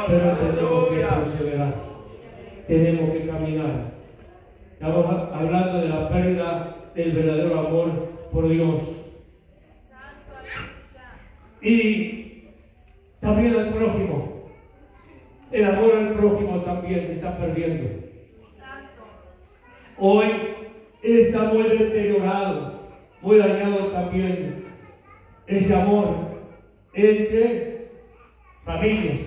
[0.07, 1.73] Pero tenemos que perseverar.
[2.67, 3.91] Tenemos que caminar.
[4.73, 7.89] Estamos hablando de la pérdida del verdadero amor
[8.31, 8.81] por Dios.
[11.61, 12.49] Y
[13.19, 14.49] también al prójimo.
[15.51, 17.89] El amor al prójimo también se está perdiendo.
[19.97, 20.27] Hoy
[21.01, 21.63] está muy
[23.25, 24.65] muy dañado también
[25.47, 26.15] ese amor
[26.93, 27.87] entre
[28.63, 29.19] familias,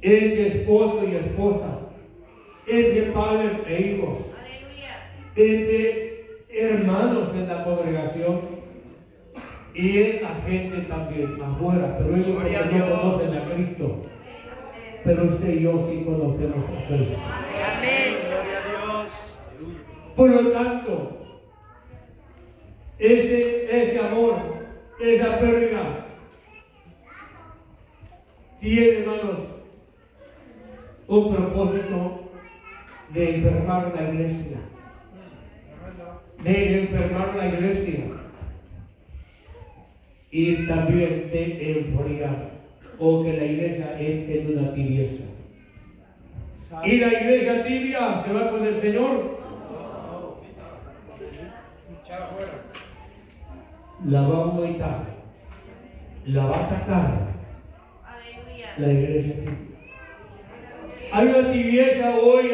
[0.00, 1.80] entre esposo y esposa,
[2.68, 4.18] entre padres e hijos,
[5.34, 8.40] entre hermanos en la congregación
[9.74, 14.06] y la gente también afuera, pero ellos no conocen a Cristo.
[15.02, 17.18] Pero usted y yo sí conocemos a Cristo.
[17.76, 18.14] Amén.
[18.28, 19.12] Gloria a Dios.
[20.16, 21.23] Por lo tanto,
[22.98, 24.36] ese, ese amor,
[25.00, 26.06] esa pérdida,
[28.60, 29.40] tiene, hermanos,
[31.06, 32.30] un propósito
[33.10, 34.56] de enfermar la iglesia.
[36.42, 38.04] De enfermar la iglesia.
[40.30, 42.54] Y también de enfriar.
[42.98, 45.24] O que la iglesia entre en una tibieza.
[46.84, 49.34] ¿Y la iglesia tibia se va con el Señor?
[54.02, 55.06] La va a aumentar.
[56.26, 57.34] La va a sacar.
[58.78, 59.34] La iglesia.
[61.12, 62.50] Hay una tibieza hoy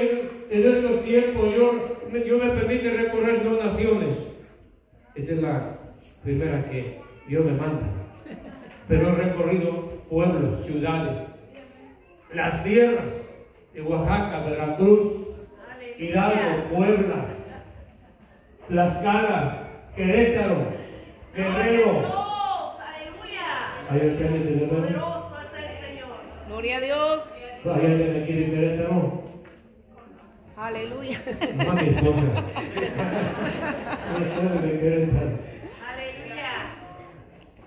[0.50, 1.54] en, estos tiempos.
[1.56, 4.18] Yo, Dios me permite recorrer dos naciones.
[5.14, 5.78] Esta es la
[6.22, 7.86] primera que Dios me manda.
[8.86, 9.70] Pero he recorrido
[10.10, 11.28] pueblos, ciudades,
[12.34, 13.04] las tierras
[13.72, 15.12] de Oaxaca, Veracruz,
[15.98, 17.26] Hidalgo, Puebla,
[18.68, 20.79] Tlaxcala, Querétaro,
[21.34, 22.02] Guerrero.
[23.90, 25.30] ¿Hay alguien de Guerrero?
[26.46, 27.20] Gloria a Dios.
[27.64, 29.22] ¿Hay alguien aquí de Querétaro?
[30.56, 31.18] Aleluya.
[31.64, 32.20] No, mi esposa.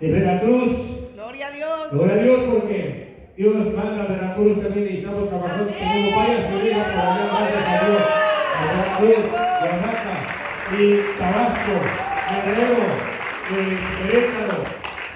[0.00, 0.72] de Veracruz.
[1.14, 1.90] Gloria a Dios.
[1.92, 5.66] Gloria a Dios porque Dios nos manda a Veracruz también y estamos trabajando.
[5.72, 8.02] Tenemos varias ciudades por allá, gracias a Dios.
[8.54, 8.56] A
[9.00, 10.14] Veracruz, Oaxaca
[10.78, 10.80] y
[11.18, 11.74] Tabasco,
[12.44, 12.84] Guerrero,
[13.52, 14.64] eh, Querétaro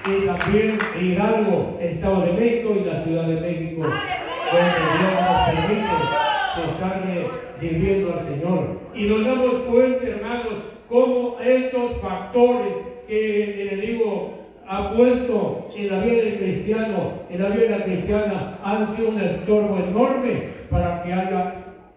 [0.05, 3.81] y también Hidalgo, Estado de México y la Ciudad de México.
[3.81, 6.29] Donde Dios nos permite
[6.71, 7.27] estarle
[7.59, 8.79] sirviendo al Señor.
[8.95, 10.53] Y nos damos cuenta, hermanos,
[10.87, 12.73] cómo estos factores
[13.07, 17.83] que el enemigo ha puesto en la vida del cristiano, en la vida de la
[17.83, 21.55] cristiana, han sido un estorbo enorme para que haya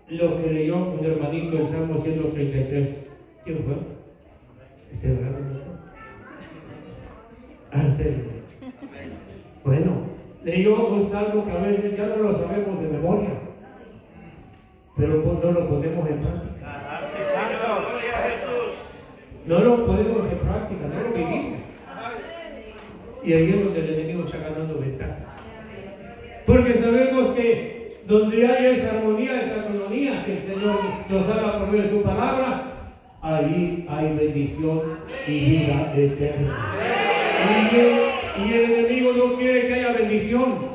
[0.08, 2.88] lo que leyó un hermanito en Salmo 133.
[3.44, 3.74] ¿Quién fue?
[4.94, 5.51] Este hermano.
[7.72, 8.16] Antes.
[9.64, 9.92] Bueno,
[10.44, 13.30] leyó un salmo que a veces ya no lo sabemos de memoria,
[14.96, 17.00] pero pues no lo ponemos en práctica.
[19.46, 21.60] No lo ponemos en práctica, no lo vivimos.
[23.24, 25.16] Y ahí es donde el enemigo está ganando ventaja.
[26.46, 30.76] Porque sabemos que donde hay esa armonía, esa armonía que el Señor
[31.08, 37.11] nos habla por medio de su palabra, ahí hay bendición y vida eterna.
[37.42, 40.72] Y el, y el enemigo no quiere que haya bendición.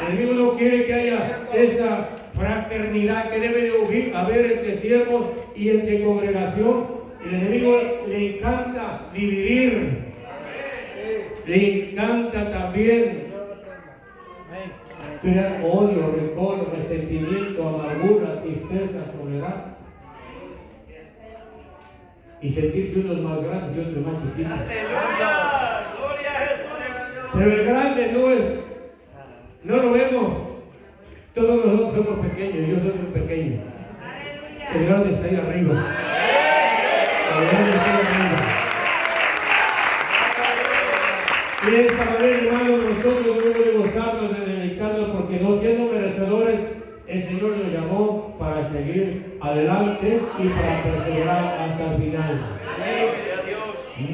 [0.00, 5.70] El enemigo no quiere que haya esa fraternidad que debe de haber entre siervos y
[5.70, 6.86] entre congregación.
[7.26, 10.04] El enemigo le encanta dividir.
[11.46, 13.24] Le encanta también
[15.20, 19.73] crear odio, rencor, resentimiento, amargura, tristeza, soledad.
[22.44, 24.52] Y sentirse unos más grandes y otros más chiquitos.
[24.52, 25.30] Aleluya.
[25.96, 26.72] Gloria a Jesús.
[27.32, 28.44] Pero el grande no es,
[29.62, 30.32] no lo vemos.
[31.32, 33.60] Todos nosotros somos pequeños, yo soy muy pequeño.
[34.74, 35.72] El grande está ahí arriba.
[37.40, 38.38] El grande está ahí arriba.
[41.66, 46.60] Y de esta manera, hermanos, nosotros debemos de gozarnos, de dedicarnos, porque no siendo merecedores,
[47.06, 52.40] el Señor nos llamó para seguir adelante y para perseverar hasta el final.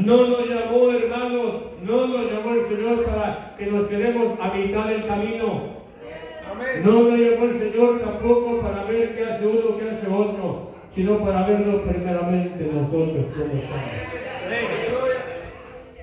[0.04, 4.86] No nos llamó, hermanos, no nos llamó el Señor para que nos quedemos a mitad
[4.86, 5.80] del camino.
[6.84, 11.18] No nos llamó el Señor tampoco para ver qué hace uno, qué hace otro, sino
[11.24, 13.90] para vernos primeramente nosotros cómo estamos.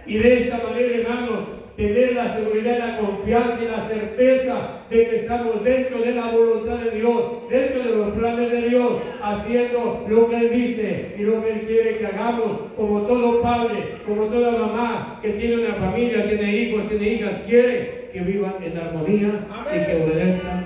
[0.06, 1.40] Y de esta manera, hermanos,
[1.78, 6.78] tener la seguridad, la confianza y la certeza de que estamos dentro de la voluntad
[6.78, 11.44] de Dios, dentro de los planes de Dios, haciendo lo que Él dice y lo
[11.44, 16.28] que Él quiere que hagamos, como todo padre, como toda mamá que tiene una familia,
[16.28, 19.30] tiene hijos, tiene hijas, quiere que vivan en armonía
[19.72, 20.66] y que obedezcan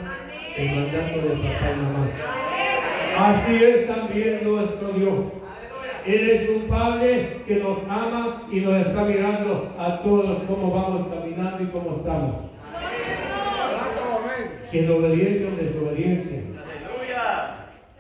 [0.58, 2.10] el mandato de papá y mamá.
[3.18, 5.16] Así es también nuestro Dios.
[6.06, 11.08] Él es un Padre que nos ama y nos está mirando a todos cómo vamos
[11.14, 12.36] caminando y cómo estamos.
[14.66, 16.40] Si en obediencia o desobediencia.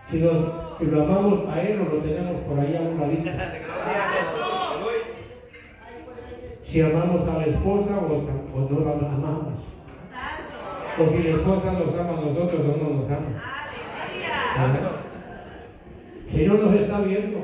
[0.09, 3.29] Si, nos- si lo amamos a Él o lo tenemos por ahí a un ladito.
[6.63, 9.53] Si amamos a la esposa o, o no la amamos.
[10.99, 13.43] O si la esposa nos ama a nosotros o no nos ama.
[16.31, 17.39] Si no nos está viendo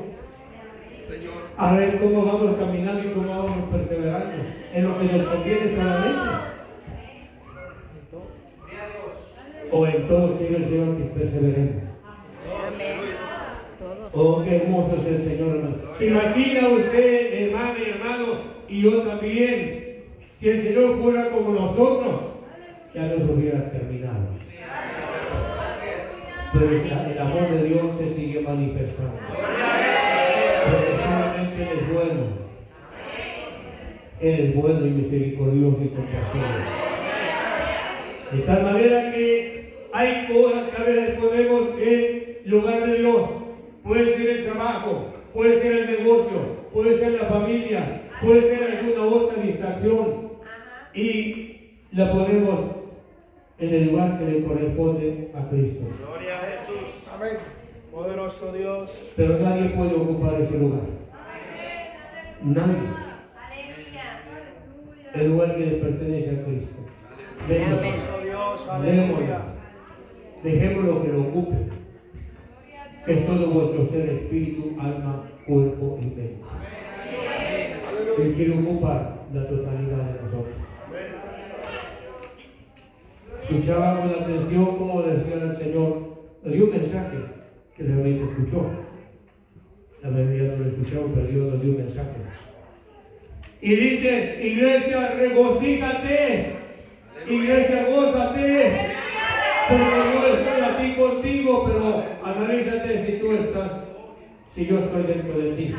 [1.58, 4.44] a ver cómo vamos caminando y cómo vamos perseverando
[4.74, 6.30] en lo que nos conviene solamente.
[9.72, 11.84] O en todo quiere el Señor que perseveremos.
[14.14, 15.76] Oh, qué hermoso es el Señor, hermano.
[15.98, 18.26] ¿Se imagina usted, hermano y hermano,
[18.70, 20.04] y yo también,
[20.40, 22.22] si el Señor fuera como nosotros,
[22.94, 24.38] ya nos hubiera terminado.
[26.54, 29.12] Pero el el amor de Dios se sigue manifestando.
[31.58, 32.24] Solamente Él es bueno.
[34.20, 36.46] Él es bueno y misericordioso y compasivo.
[38.32, 43.30] De tal manera que hay cosas que a veces ponemos en lugar de Dios.
[43.84, 46.40] Puede ser el trabajo, puede ser el negocio,
[46.74, 50.28] puede ser la familia, puede ser alguna otra distracción.
[50.94, 51.56] Y
[51.92, 52.60] la ponemos
[53.60, 55.86] en el lugar que le corresponde a Cristo.
[56.00, 57.04] Gloria a Jesús.
[57.14, 57.38] Amén.
[57.92, 58.92] Poderoso Dios.
[59.16, 60.97] Pero nadie puede ocupar ese lugar.
[62.44, 63.08] Nadie.
[65.14, 66.76] El lugar que le pertenece a Cristo.
[67.48, 67.84] Démoslo.
[70.44, 71.56] Dejémoslo que lo ocupe.
[73.08, 76.38] Es todo vuestro ser, espíritu, alma, cuerpo y mente.
[78.20, 80.56] Él quiere ocupar la totalidad de nosotros.
[83.44, 87.18] Escuchaba con atención como decía el Señor, le dio un mensaje
[87.76, 88.87] que realmente escuchó.
[90.02, 92.10] La mayoría no lo escuchó, pero Dios nos dio un mensaje.
[93.62, 96.56] Y dice, iglesia, regocíjate.
[97.28, 98.92] Iglesia, gózate.
[99.68, 103.72] Porque yo estoy aquí contigo, pero analízate si tú estás,
[104.56, 105.76] si yo estoy dentro de ti.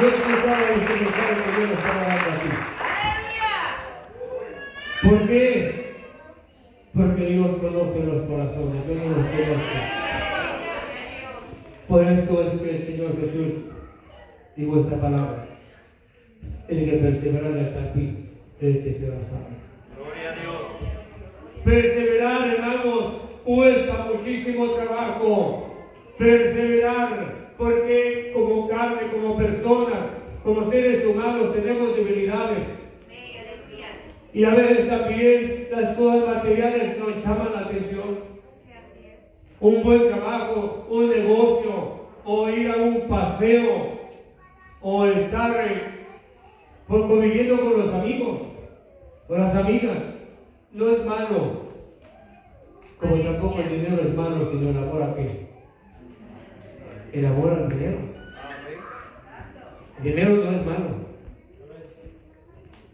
[0.00, 2.50] Yo escuchaba este mensaje que Dios estaba aquí.
[5.02, 5.81] ¿Por qué?
[6.94, 9.78] Porque Dios conoce los corazones, yo no los conozco.
[11.88, 13.52] Por esto es que el Señor Jesús
[14.56, 15.46] dijo esta palabra.
[16.68, 19.56] El que perseverar hasta el fin, este será salvo.
[19.96, 20.66] Gloria a Dios.
[21.64, 23.12] Perseverar, hermanos,
[23.44, 25.74] cuesta muchísimo trabajo.
[26.18, 30.10] Perseverar, porque como carne, como personas,
[30.44, 32.81] como seres humanos, tenemos debilidades.
[34.34, 38.32] Y a veces también las cosas materiales nos llaman la atención.
[39.60, 43.98] Un buen trabajo, un negocio, o ir a un paseo,
[44.80, 46.06] o estar eh,
[46.88, 48.40] por conviviendo con los amigos,
[49.28, 49.98] con las amigas.
[50.72, 51.62] No es malo.
[52.98, 55.46] Como tampoco el dinero es malo, sino el amor a qué?
[57.12, 57.98] El amor al dinero.
[59.98, 61.02] El dinero no es malo.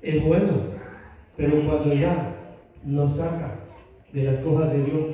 [0.03, 0.68] Es bueno.
[1.39, 2.35] Pero cuando ya
[2.85, 3.61] nos saca
[4.13, 5.07] de las cosas de Dios,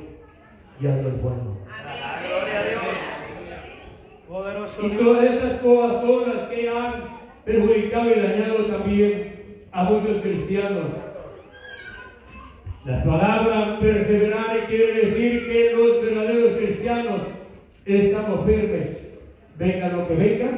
[0.81, 1.57] ya no es bueno.
[2.27, 2.81] Gloria a Dios.
[4.27, 6.93] Poderoso Y todas estas cosas son las que han
[7.45, 10.85] perjudicado y dañado también a muchos cristianos.
[12.85, 17.21] La palabra perseverar quiere decir que los verdaderos cristianos
[17.85, 18.97] estamos firmes.
[19.59, 20.49] Venga lo que venga,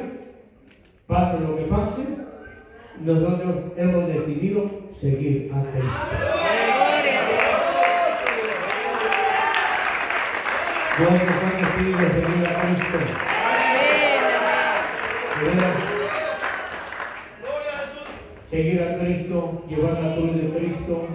[1.06, 2.02] pase lo que pase,
[3.04, 6.16] nosotros hemos decidido seguir a Cristo.
[6.16, 7.42] Gloria a Dios.
[10.98, 12.98] ¿Cuántos han decidido seguir a Cristo?
[18.50, 21.06] Seguir a Cristo, llevar la cruz de Cristo,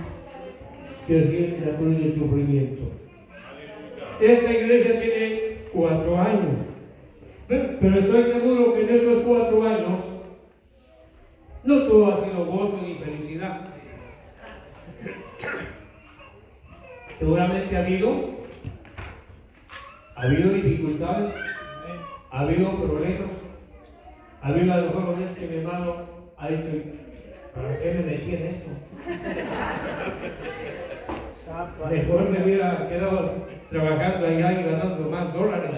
[1.08, 2.84] que es la cruz del sufrimiento.
[4.22, 6.68] Esta iglesia tiene cuatro años,
[7.48, 10.00] Pe- pero estoy seguro que en estos cuatro años
[11.66, 13.72] no todo ha sido gozo ni felicidad.
[17.20, 18.30] Seguramente ha habido,
[20.16, 21.34] ha habido dificultades,
[22.32, 23.30] ha habido problemas,
[24.41, 25.95] ha habido a lo mejor que mi hermano
[26.38, 26.89] ha dicho,
[27.55, 28.70] ¿para qué me metí en esto?
[31.89, 35.72] Mejor me hubiera quedado trabajando allá y ganando más dólares.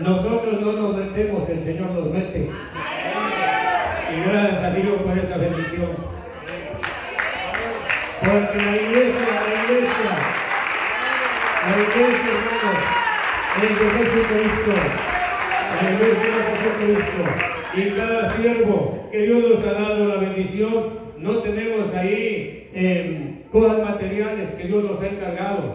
[0.00, 2.50] Nosotros no nos metemos, el Señor nos mete.
[4.10, 6.13] Y gracias a Dios por esa bendición.
[8.24, 10.12] Porque la iglesia, la iglesia,
[11.60, 13.04] la iglesia, hermanos,
[13.60, 14.72] es de Jesucristo.
[15.74, 17.22] La iglesia de Jesucristo.
[17.76, 20.72] Y cada siervo que Dios nos ha dado la bendición,
[21.18, 25.74] no tenemos ahí eh, cosas materiales que Dios nos ha encargado,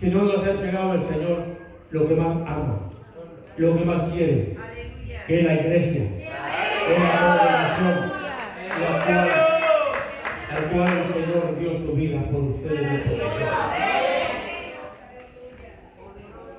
[0.00, 1.44] sino nos ha entregado el Señor
[1.90, 2.90] lo que más ama,
[3.58, 4.56] lo que más quiere,
[5.28, 8.12] que es la iglesia, que es la congregación,
[8.80, 9.43] la
[10.54, 13.48] al el Señor dio su vida por ustedes y por nosotros.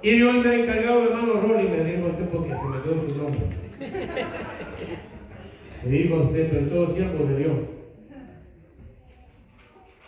[0.02, 3.42] Y Dios me encargado, hermano Rolly, me dijo usted porque se me dio su nombre.
[5.84, 7.58] Me dijo usted, pero todo siervo de Dios.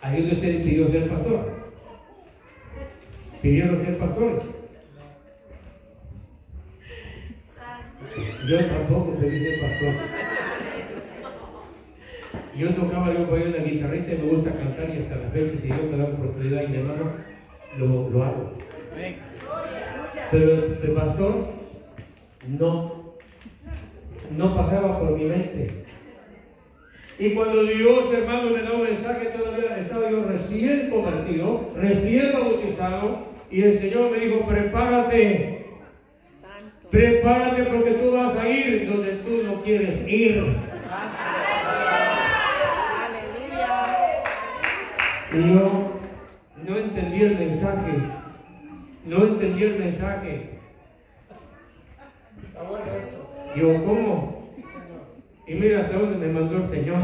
[0.02, 1.58] Ahí donde usted pidió ser pastor.
[3.42, 4.42] Pidieron ser pastores.
[8.48, 10.57] Yo tampoco pedí ser pastor.
[12.58, 15.66] Yo tocaba yo ahí una guitarrita y me gusta cantar y hasta la fecha si
[15.68, 17.12] Dios me da la oportunidad y mi hermano,
[17.78, 18.52] lo, lo hago.
[20.32, 21.48] Pero de pastor,
[22.48, 23.14] no,
[24.36, 25.84] no pasaba por mi mente.
[27.20, 33.28] Y cuando Dios, hermano, me da un mensaje, todavía estaba yo recién convertido, recién bautizado,
[33.50, 35.66] y el Señor me dijo, prepárate,
[36.90, 40.38] prepárate porque tú vas a ir donde tú no quieres ir.
[40.38, 41.28] Aleluya.
[45.32, 45.92] Yo
[46.66, 47.92] no entendí el mensaje,
[49.04, 50.58] no entendí el mensaje.
[53.54, 54.48] Digo, ¿cómo?
[55.46, 57.00] Y mira hasta dónde me mandó el Señor.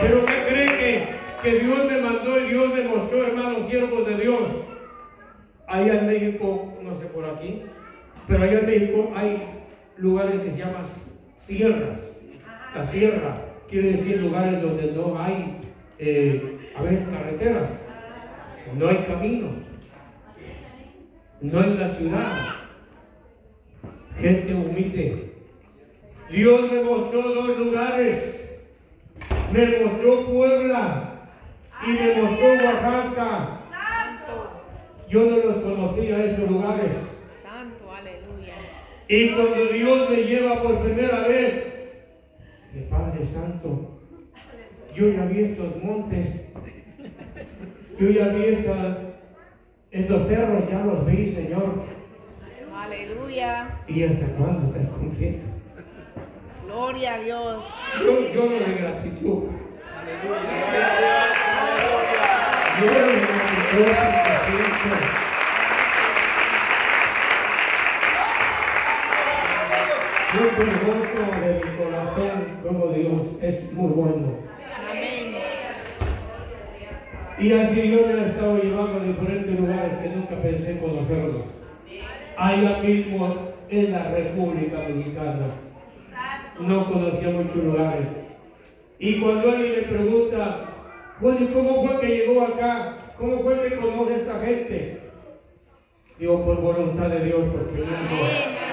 [0.00, 0.26] Pero.
[0.26, 1.08] ¿qué cree que,
[1.42, 4.42] que Dios me mandó y Dios me mostró, hermanos, siervos de Dios?
[5.66, 7.62] Allá en México, no sé por aquí,
[8.28, 9.42] pero allá en México hay
[9.96, 10.84] lugares que se llaman
[11.46, 11.98] sierras.
[12.74, 15.56] La sierra quiere decir lugares donde no hay,
[15.98, 17.70] eh, a veces, carreteras,
[18.76, 19.52] no hay caminos,
[21.40, 22.32] no en la ciudad,
[24.20, 25.32] gente humilde.
[26.30, 28.36] Dios me mostró dos lugares
[29.52, 31.12] me mostró Puebla
[31.86, 33.60] y me mostró Oaxaca.
[35.08, 36.92] Yo no los conocía esos lugares.
[37.42, 38.54] Santo, aleluya.
[39.08, 41.75] Y cuando Dios me lleva por primera vez,
[42.76, 44.00] de Padre Santo,
[44.94, 46.26] yo ya vi estos montes,
[47.98, 48.98] yo ya vi esta-
[49.90, 51.84] estos cerros, ya los vi, Señor.
[52.76, 53.80] Aleluya.
[53.88, 55.38] ¿Y hasta cuándo estás confiando?
[56.66, 57.64] Gloria a Dios.
[58.04, 59.44] Yo, yo no de gratitud.
[59.98, 61.32] Aleluya.
[62.80, 65.06] Yo no de gratitud.
[70.34, 70.42] Yo
[70.84, 74.38] gozo de mi corazón como Dios es muy bueno.
[74.90, 75.34] Amén.
[77.38, 81.42] Y así Dios me ha estado llevando a diferentes lugares que nunca pensé conocerlos.
[82.36, 83.36] Allá mismo
[83.68, 85.46] en la República Dominicana.
[86.60, 88.06] No conocía muchos lugares.
[88.98, 90.60] Y cuando alguien le pregunta,
[91.20, 93.12] bueno, ¿y cómo fue que llegó acá?
[93.18, 95.00] ¿Cómo fue que conoce a esta gente?
[96.18, 98.65] Digo, por voluntad de Dios, porque no,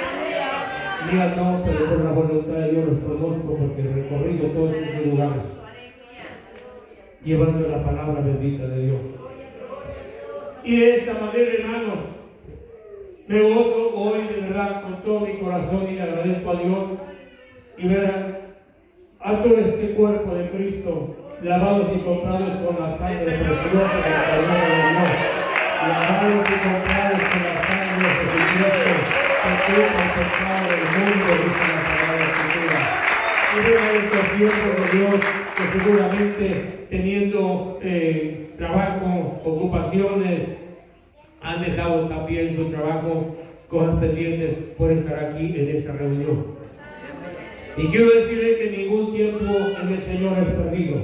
[1.11, 5.05] mía no, pero por la voluntad de Dios los conozco porque he recorrido todos esos
[5.05, 5.43] lugares
[7.23, 8.99] llevando la palabra bendita de Dios.
[10.63, 11.99] Y de esta manera, hermanos,
[13.27, 16.83] me gozo hoy de verdad con todo mi corazón y le agradezco a Dios
[17.77, 18.05] y ver
[19.19, 24.23] a, todo este cuerpo de Cristo lavados y comprados con la sangre preciosa de la
[24.23, 25.09] palabra de Dios.
[25.87, 27.83] lavados y comprados con la sangre
[28.87, 28.92] de
[29.65, 32.79] Que culpa el mundo, dice la Sagrada Escritura.
[33.53, 35.15] Y veo estos tiempos de Dios
[35.55, 36.45] que seguramente
[36.89, 40.41] teniendo eh, trabajo, ocupaciones,
[41.41, 43.37] han dejado también su trabajo,
[43.69, 46.45] cosas pendientes por estar aquí en esta reunión.
[47.77, 49.45] Y quiero decirle que ningún tiempo
[49.81, 50.97] en el Señor es perdido.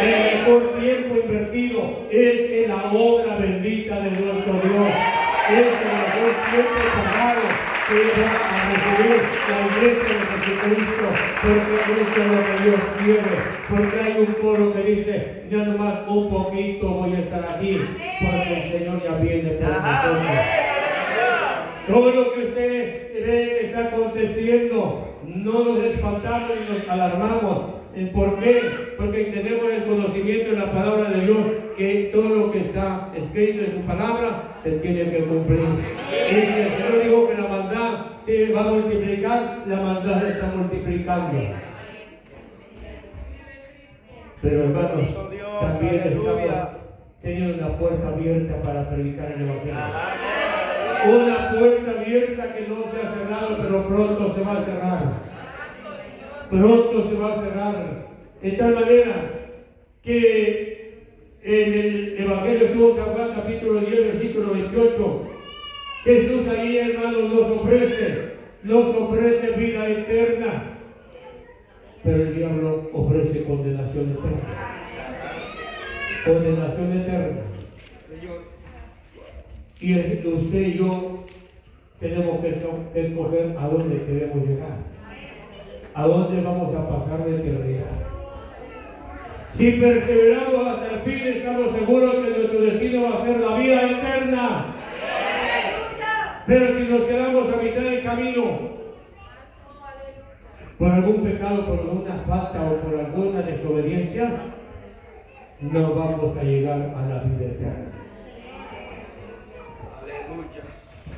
[0.00, 5.23] El mejor tiempo invertido es en la obra bendita de nuestro Dios.
[5.44, 7.44] Es el mejor tiempo pagado
[7.86, 9.20] que va a recibir
[9.50, 11.06] la iglesia de Jesucristo,
[11.42, 13.34] porque eso es lo que Dios quiere,
[13.68, 17.78] porque hay un coro que dice, ya nomás un poquito voy a estar aquí,
[18.20, 20.22] porque el Señor ya viene por nosotros.
[21.88, 27.83] Todo lo que usted ve está aconteciendo, no nos espantamos ni nos alarmamos.
[27.96, 28.60] ¿Eh, ¿Por qué?
[28.98, 31.38] Porque tenemos el conocimiento de la palabra de Dios,
[31.76, 35.60] que todo lo que está escrito en su palabra se tiene que cumplir.
[35.60, 40.28] Y si el Señor dijo que la maldad se va a multiplicar, la maldad se
[40.30, 41.38] está multiplicando.
[44.42, 45.16] Pero hermanos,
[45.60, 46.40] también estamos
[47.22, 49.74] teniendo una puerta abierta para predicar el Evangelio.
[51.06, 55.33] Una puerta abierta que no se ha cerrado, pero pronto se va a cerrar.
[56.54, 58.06] Pronto se va a cerrar.
[58.40, 59.50] De tal manera
[60.04, 61.02] que
[61.42, 65.22] en el Evangelio de San Juan, capítulo 10, versículo 28,
[66.04, 70.78] Jesús ahí, hermanos, nos ofrece, nos ofrece vida eterna.
[72.04, 74.84] Pero el diablo ofrece condenación eterna.
[76.24, 77.40] Condenación eterna.
[79.80, 81.24] Y usted y yo
[81.98, 82.50] tenemos que
[82.94, 84.93] escoger a dónde queremos llegar.
[85.94, 87.86] A dónde vamos a pasar de eternidad.
[89.52, 93.90] Si perseveramos hasta el fin, estamos seguros que nuestro destino va a ser la vida
[93.90, 94.74] eterna.
[96.46, 98.58] Pero si nos quedamos a mitad del camino,
[100.78, 104.32] por algún pecado, por alguna falta o por alguna desobediencia,
[105.60, 107.92] no vamos a llegar a la vida eterna.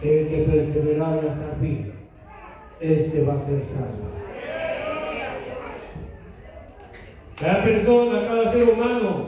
[0.02, 1.92] El que perseverar hasta el fin,
[2.78, 4.15] este va a ser salvo.
[7.38, 9.26] Cada persona, cada ser humano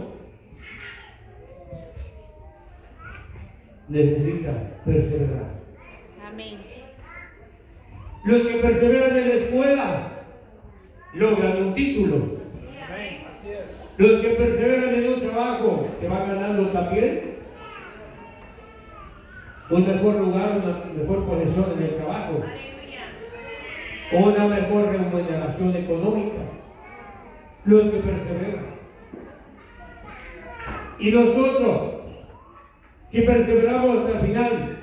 [3.89, 4.53] necesita
[4.85, 5.59] perseverar.
[6.27, 6.59] Amén.
[8.25, 10.09] Los que perseveran en la escuela
[11.15, 12.17] logran un título.
[12.89, 13.27] Amén.
[13.31, 13.99] Así es.
[13.99, 17.39] Los que perseveran en un trabajo se van ganando también
[19.71, 22.43] un mejor lugar, una mejor posición en el trabajo,
[24.13, 26.58] una mejor remuneración económica.
[27.65, 28.67] Los que perseveran.
[30.99, 31.93] Y nosotros,
[33.13, 34.79] si perseveramos hasta el final,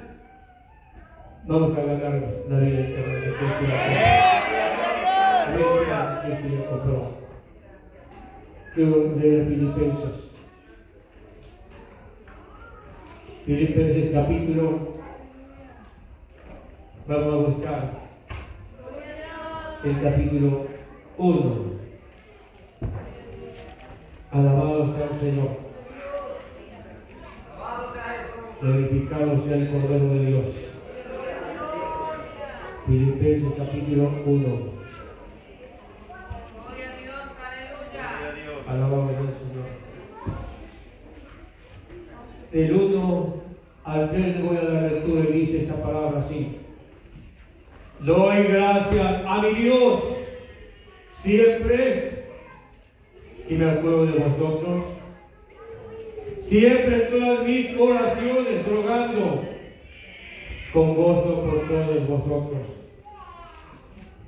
[1.45, 3.15] vamos a ganar la vida eterna
[9.47, 10.31] Filipenses.
[13.45, 14.95] Filipenses capítulo.
[17.07, 17.91] Vamos a buscar
[19.83, 20.65] el capítulo
[21.17, 21.74] 1.
[24.35, 25.49] Alabado sea el Señor.
[28.61, 30.45] Glorificado sea el Cordero de Dios.
[32.85, 34.45] Filipenses capítulo 1.
[38.67, 39.67] Alabado sea el Señor.
[42.51, 43.33] Del 1
[43.85, 46.57] al 3 le voy a dar lectura y dice esta palabra así.
[48.01, 50.03] Doy gracias a mi Dios
[51.23, 52.14] siempre
[53.47, 54.83] y me acuerdo de vosotros.
[56.47, 59.43] Siempre en todas mis oraciones rogando
[60.73, 62.61] con gozo por todos vosotros.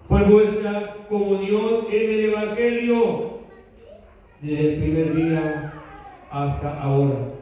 [0.07, 3.38] Por vuestra comunión en el Evangelio
[4.41, 5.74] desde el primer día
[6.32, 7.34] hasta ahora.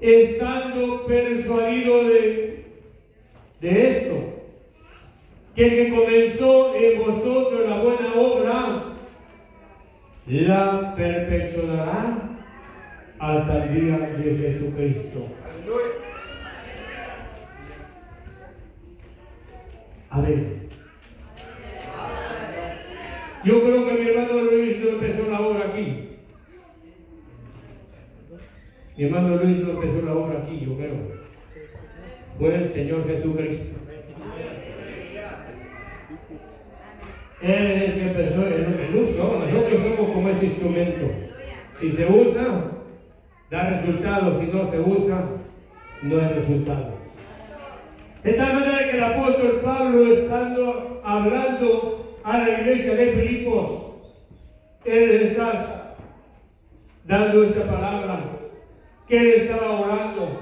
[0.00, 2.64] Estando persuadido de,
[3.60, 4.14] de esto,
[5.54, 8.95] que el que comenzó en vosotros la buena obra,
[10.26, 12.36] la perfeccionará
[13.18, 15.28] hasta el día de Jesucristo.
[20.10, 20.68] Amén.
[23.44, 26.08] Yo creo que mi hermano Luis no empezó la obra aquí.
[28.96, 31.26] Mi hermano Luis no empezó la obra aquí, yo creo.
[32.38, 33.76] Fue el Señor Jesucristo.
[37.42, 41.06] Él es el que empezó el, Nosotros somos como este instrumento.
[41.80, 42.72] Si se usa,
[43.50, 44.40] da resultados.
[44.40, 45.24] Si no se usa,
[46.02, 46.96] no hay resultado.
[48.22, 53.82] De tal manera que el apóstol Pablo, estando hablando a la iglesia de Filipos,
[54.84, 55.94] él está
[57.04, 58.20] dando esta palabra,
[59.06, 60.40] que él estaba orando,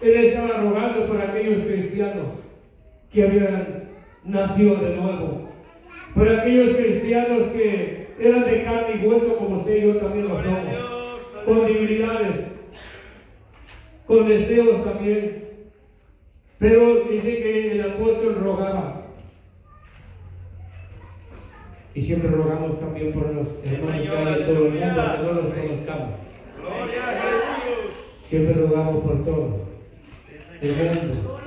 [0.00, 2.26] él estaba rogando por aquellos cristianos
[3.12, 3.90] que habían
[4.24, 5.47] nacido de nuevo,
[6.18, 10.42] por aquellos cristianos que eran de carne y hueso como usted y yo también lo
[10.42, 12.36] somos, con debilidades,
[14.04, 15.44] con deseos también.
[16.58, 19.02] Pero dice que el apóstol rogaba.
[21.94, 25.32] Y siempre rogamos también por los hermanos que hay en todo el mundo, que no
[25.32, 26.14] los conozcamos.
[26.58, 27.94] Gloria a Jesús.
[28.28, 29.54] Siempre rogamos por todos.
[30.60, 31.40] El mundo.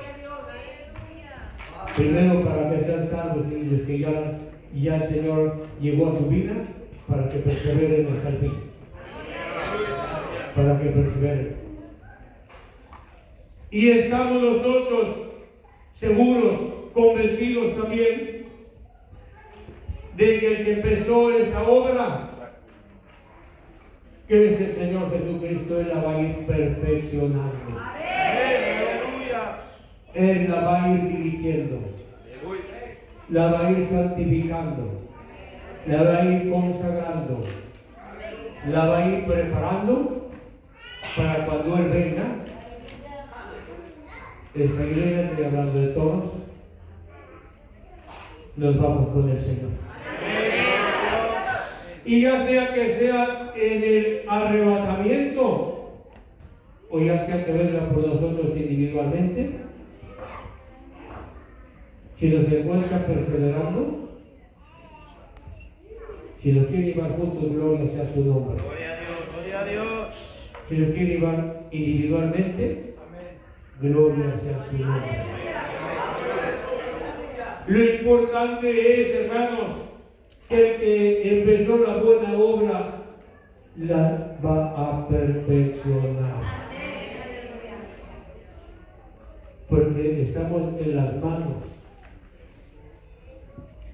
[1.96, 4.38] Primero para que sean salvos y los que ya,
[4.80, 6.54] ya el Señor llegó a su vida,
[7.06, 8.52] para que perseveren hasta el fin.
[10.54, 11.56] Para que perseveren.
[13.70, 15.16] Y estamos nosotros
[15.96, 16.60] seguros,
[16.94, 18.46] convencidos también,
[20.16, 22.30] de que el que empezó esa obra,
[24.28, 27.52] que es el Señor Jesucristo, Él la va a ir perfeccionando.
[30.14, 31.78] Él la va a ir dirigiendo,
[33.32, 35.08] la va a ir santificando,
[35.86, 37.44] la va a ir consagrando,
[38.70, 40.30] la va a ir preparando
[41.16, 42.24] para cuando Él venga.
[44.54, 46.24] Esta iglesia, estoy hablando de todos,
[48.56, 49.70] nos vamos con el Señor.
[52.04, 56.02] Y ya sea que sea en el arrebatamiento,
[56.90, 59.61] o ya sea que venga por nosotros individualmente,
[62.18, 64.08] si nos encuentra perseverando,
[66.42, 68.62] si nos quiere llevar juntos, gloria sea su nombre.
[68.62, 69.18] Gloria a Dios.
[69.32, 70.38] Gloria a Dios.
[70.68, 72.94] Si nos quiere llevar individualmente,
[73.80, 75.22] gloria sea su nombre.
[77.68, 79.76] Lo importante es, hermanos,
[80.48, 83.02] que el que empezó la buena obra
[83.76, 86.42] la va a perfeccionar.
[89.68, 91.72] Porque estamos en las manos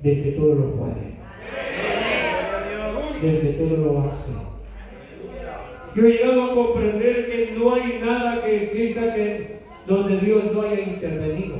[0.02, 1.18] del que todo lo puede,
[3.22, 4.32] del que todo lo hace.
[5.94, 10.62] Yo he llegado a comprender que no hay nada que exista que donde Dios no
[10.62, 11.56] haya intervenido.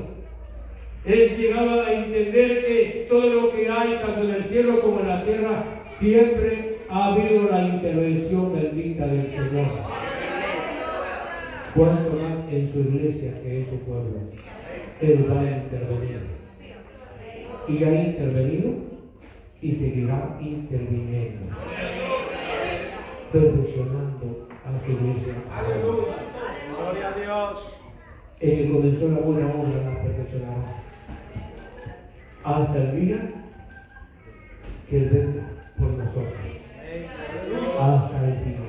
[1.04, 5.08] He llegado a entender que todo lo que hay, tanto en el cielo como en
[5.08, 5.64] la tierra,
[5.98, 9.66] siempre ha habido la intervención bendita del Señor.
[11.74, 14.20] Cuanto más en su iglesia, que es su pueblo,
[15.00, 16.37] Él va a intervenir.
[17.68, 18.88] Y ha intervenido
[19.60, 21.54] y seguirá interviniendo,
[23.32, 25.34] perfeccionando a su iglesia.
[26.70, 27.76] Gloria a Dios.
[28.40, 30.82] El que comenzó la buena obra la perfeccionará.
[32.44, 33.30] Hasta el día
[34.88, 36.34] que Él venga por nosotros.
[37.80, 38.68] Hasta el final.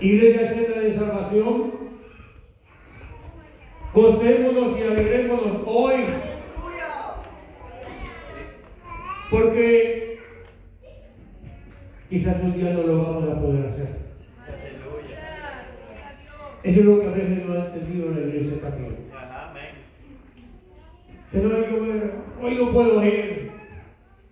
[0.00, 1.72] Iglesia llena de salvación,
[3.94, 6.31] gocémonos y alegrémonos hoy.
[9.32, 10.18] Porque
[12.10, 13.88] quizás un día no lo vamos a poder hacer.
[16.62, 18.96] Eso es lo que a veces no ha entendido la iglesia también.
[21.32, 22.12] Ver,
[22.42, 23.50] hoy no puedo ir,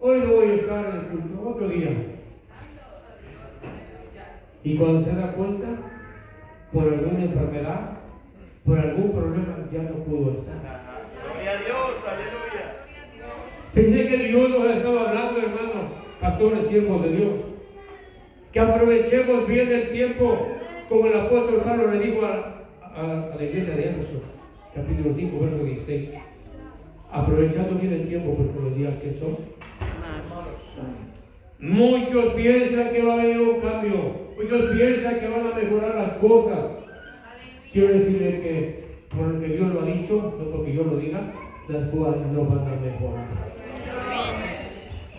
[0.01, 1.91] hoy no voy a estar en el culto, otro día.
[4.63, 5.67] Y cuando se da cuenta,
[6.75, 7.99] por alguna enfermedad,
[8.67, 10.59] por algún problema, ya no pudo estar.
[11.25, 12.05] Gloria a Dios.
[12.07, 12.80] Aleluya.
[13.75, 15.85] Pensé que Dios nos estaba hablando, hermanos,
[16.21, 17.31] pastores, siervos de Dios,
[18.53, 20.49] que aprovechemos bien el tiempo,
[20.89, 24.23] como el apóstol Pablo le dijo a, a- a la iglesia de Éfeso,
[24.75, 26.11] capítulo 5, verso 16.
[27.13, 29.37] Aprovechando bien el tiempo, porque los días que son,
[31.61, 33.95] muchos piensan que va a haber un cambio,
[34.37, 36.59] muchos piensan que van a mejorar las cosas.
[37.73, 38.85] Quiero decirle que
[39.17, 41.33] por lo que Dios lo ha dicho, no porque yo lo diga,
[41.71, 43.27] las cosas no van a mejorar.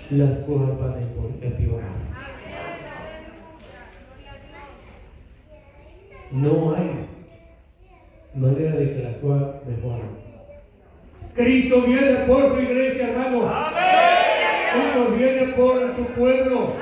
[0.10, 1.90] Las cosas van a empeorar.
[6.32, 6.90] No hay
[8.36, 10.22] manera de que las cosas mejoren.
[11.36, 13.50] Cristo viene por su iglesia, hermano.
[14.74, 16.74] Cristo viene por su pueblo.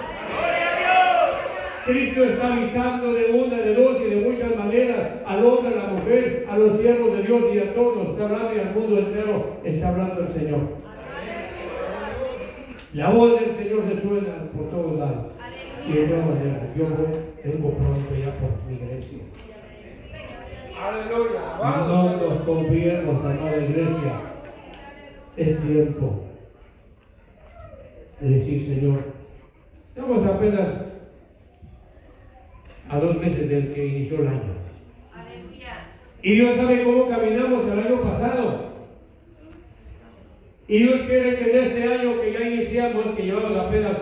[1.85, 5.89] Cristo está avisando de una, de dos y de muchas maneras al hombre, a la
[5.93, 8.09] mujer, a los siervos de Dios y a todos.
[8.09, 10.59] Está hablando y al mundo entero está hablando el Señor.
[12.93, 15.25] La voz del Señor resuena por todos lados.
[15.87, 16.85] Y de todas maneras, yo
[17.43, 19.19] vengo pronto ya por mi iglesia.
[20.79, 21.87] Aleluya.
[21.87, 24.13] No nos confiemos, amada iglesia.
[25.37, 26.25] Es tiempo
[28.19, 28.99] de decir, Señor,
[29.95, 30.88] estamos apenas
[32.89, 34.59] a dos meses del que inició el año.
[36.21, 38.69] Y Dios sabe cómo caminamos el año pasado.
[40.67, 43.97] Y Dios quiere que en este año que ya iniciamos, que llevamos apenas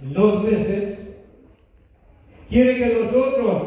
[0.00, 0.98] dos meses,
[2.48, 3.62] quiere que nosotros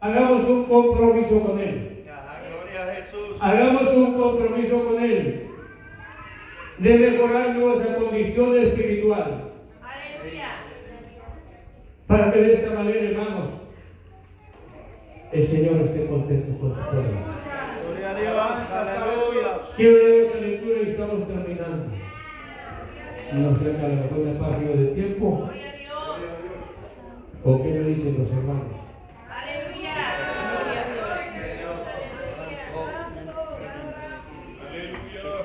[0.00, 2.04] hagamos un compromiso con Él.
[2.04, 3.36] Gloria a Jesús.
[3.40, 5.46] Hagamos un compromiso con Él
[6.78, 9.48] de mejorar nuestra condición espiritual.
[12.06, 13.61] Para que de esta manera, hermanos,
[15.32, 17.18] el Señor esté contento con su pueblo.
[17.86, 18.70] Gloria a Dios.
[18.70, 19.60] Aleluya.
[19.76, 21.86] Quiero leer otra lectura y estamos terminando.
[23.32, 25.50] Nos de la mejor espacio de tiempo.
[27.44, 28.66] ¿O qué me dicen los hermanos?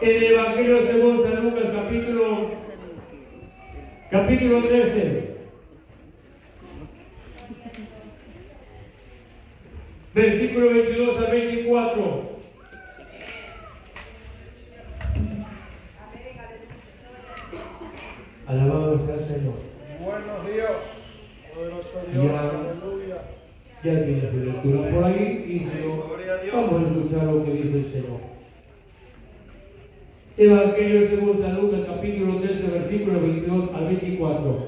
[0.01, 2.51] El Evangelio según San Lucas, capítulo,
[4.11, 5.36] capítulo 13.
[10.17, 12.29] Versículo 22 al 24.
[18.47, 19.53] Alabado sea el Señor.
[20.03, 20.71] Buenos Dios.
[21.53, 22.25] Poderoso Dios.
[22.25, 22.39] Ya.
[22.49, 23.17] Aleluya.
[23.83, 27.77] Ya tiene su lectura por ahí y si no, vamos a escuchar lo que dice
[27.77, 28.19] el Señor.
[30.35, 34.65] Evangelio según San Lucas, capítulo 13, versículo 22 al 24.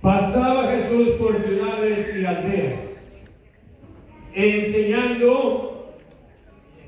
[0.00, 2.86] Pasaba Jesús por ciudades y aldeas,
[4.36, 5.94] enseñando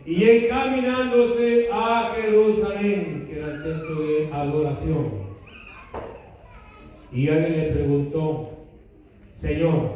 [0.05, 5.28] y encaminándose a Jerusalén, que era el centro de adoración.
[7.11, 8.51] Y alguien le preguntó,
[9.40, 9.92] Señor,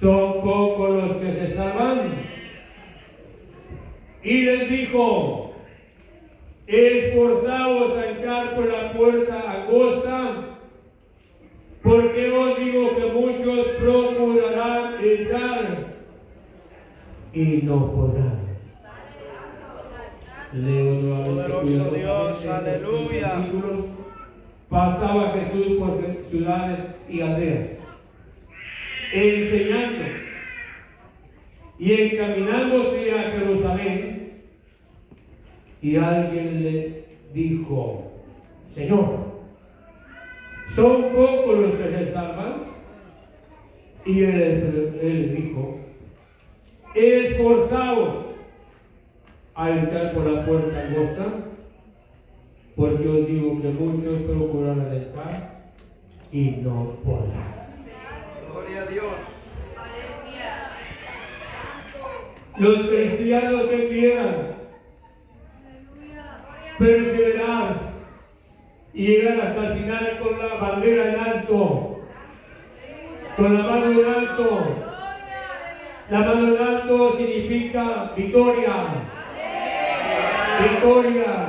[0.00, 2.14] ¿son pocos los que se salvan?
[4.24, 5.54] Y les dijo,
[6.66, 10.44] esforzaos a entrar por la puerta angosta,
[11.82, 15.84] porque os digo que muchos procurarán entrar
[17.34, 18.44] y no podrán.
[20.52, 23.40] Leo nuevamente Dios, aleluya.
[24.68, 26.78] Pasaba Jesús por ciudades
[27.08, 27.68] y aldeas,
[29.12, 30.04] enseñando
[31.78, 34.32] y encaminándose a Jerusalén,
[35.82, 37.04] y alguien le
[37.34, 38.12] dijo,
[38.74, 39.18] Señor,
[40.74, 42.54] ¿son pocos los que se salvan?
[44.06, 45.83] Y él, él dijo,
[46.94, 48.26] esforzaos
[49.54, 51.26] a entrar por la puerta angosta,
[52.76, 55.72] porque os digo que muchos procurarán entrar
[56.32, 57.54] y no podrán.
[58.50, 59.14] Gloria a Dios.
[62.56, 64.54] Los cristianos que quieran
[66.78, 67.94] perseverar
[68.92, 72.00] y llegar hasta el final con la bandera en alto,
[73.36, 74.83] con la mano en alto.
[76.10, 78.88] La mano en alto significa victoria.
[80.60, 81.48] Victoria.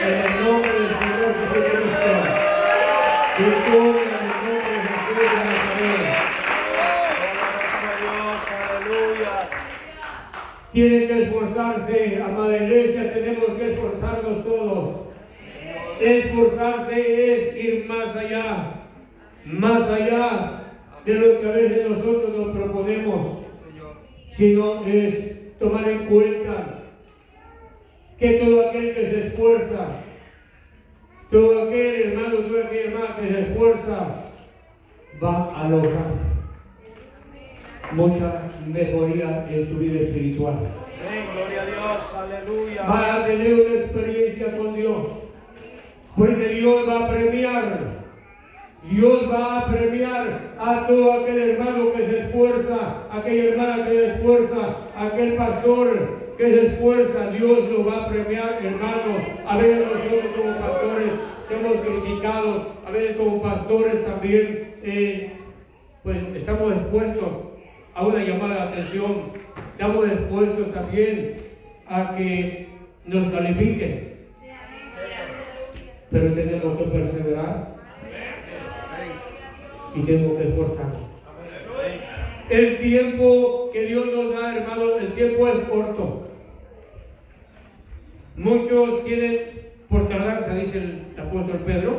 [0.00, 2.12] En el nombre del Señor Jesucristo.
[3.38, 6.12] Victoria en el nombre de Jesús de Nazaret.
[8.70, 9.34] Aleluya.
[10.72, 15.00] Tiene que esforzarse, amada iglesia, tenemos que esforzarnos todos.
[16.00, 18.46] Esforzarse es ir más allá,
[19.44, 20.61] más allá
[21.04, 23.38] de lo que a veces nosotros nos proponemos,
[24.36, 26.78] sino es tomar en cuenta
[28.18, 29.88] que todo aquel que se esfuerza,
[31.30, 34.24] todo aquel hermano, toda aquella hermana que se esfuerza,
[35.22, 36.32] va a lograr
[37.92, 40.54] mucha mejoría en su vida espiritual.
[40.54, 41.24] Amén.
[41.34, 42.14] Gloria a Dios.
[42.14, 42.82] Aleluya.
[42.82, 45.08] Va a tener una experiencia con Dios.
[46.16, 48.01] Porque Dios va a premiar.
[48.90, 54.06] Dios va a premiar a todo aquel hermano que se esfuerza, aquella hermana que se
[54.06, 57.30] esfuerza, aquel pastor que se esfuerza.
[57.30, 59.18] Dios lo va a premiar, hermano.
[59.46, 61.12] A veces nosotros como pastores
[61.48, 65.32] somos criticados, a veces como pastores también, eh,
[66.02, 67.28] pues estamos expuestos
[67.94, 69.12] a una llamada de atención,
[69.72, 71.36] estamos expuestos también
[71.88, 72.66] a que
[73.06, 74.12] nos califiquen.
[76.10, 77.71] Pero tenemos que perseverar
[79.94, 81.02] y tenemos que esforzarnos.
[82.50, 86.28] El tiempo que Dios nos da, hermanos, el tiempo es corto.
[88.36, 89.38] Muchos tienen
[89.88, 91.96] por tardanza, dice el apóstol Pedro,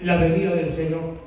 [0.00, 1.24] la venida del Señor.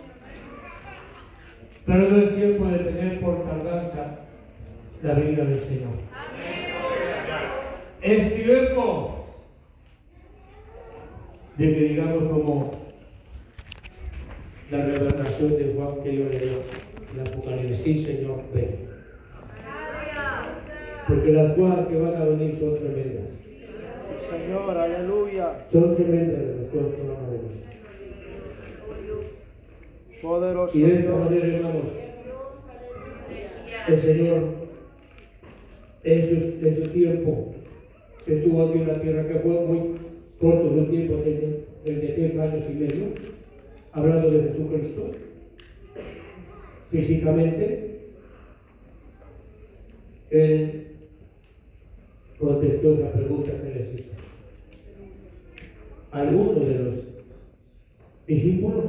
[1.85, 4.19] Pero no es tiempo de tener por tardanza
[5.01, 5.93] la venida del Señor.
[8.01, 9.25] Es tiempo
[11.57, 12.76] de que digamos como
[14.71, 16.59] la revelación de Juan que yo le dio,
[17.13, 18.87] el Apocalipsis, Señor, ven.
[21.07, 23.27] Porque las cosas que van a venir son tremendas.
[24.29, 25.65] Señor, aleluya.
[25.71, 27.57] Son tremendas las cosas que van a venir.
[30.21, 31.83] Poderoso Y de esta manera, hermanos,
[33.87, 34.43] el Señor,
[36.03, 37.53] en su, en su tiempo
[38.25, 39.79] que estuvo aquí en la tierra, que fue muy
[40.39, 41.15] corto su tiempo,
[41.85, 43.36] 33 años y medio,
[43.97, 45.11] hablando de Jesucristo,
[46.91, 47.99] físicamente,
[50.29, 50.87] Él
[52.37, 54.11] contestó esa pregunta que les hizo.
[56.11, 56.95] Algunos de los
[58.27, 58.85] discípulos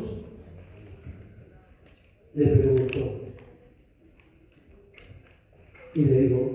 [2.35, 3.21] le preguntó
[5.95, 6.53] y le dijo,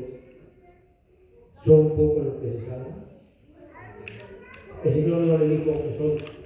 [1.65, 3.03] ¿son pocos los que se salvan?
[4.83, 6.42] El Señor no le dijo que son,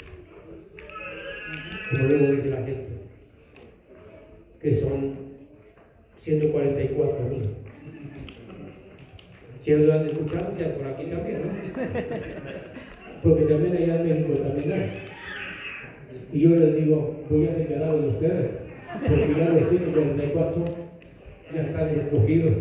[1.89, 2.87] como luego dice la gente,
[4.61, 5.15] que son
[6.21, 7.49] 144 mil.
[9.61, 11.49] Si lo han escuchado, sea por aquí también, ¿no?
[13.23, 14.91] Porque también allá en México también hay.
[16.31, 18.51] Y yo les digo, voy a señalar de ustedes,
[19.01, 20.65] porque ya los 144
[21.53, 22.53] ya están escogidos.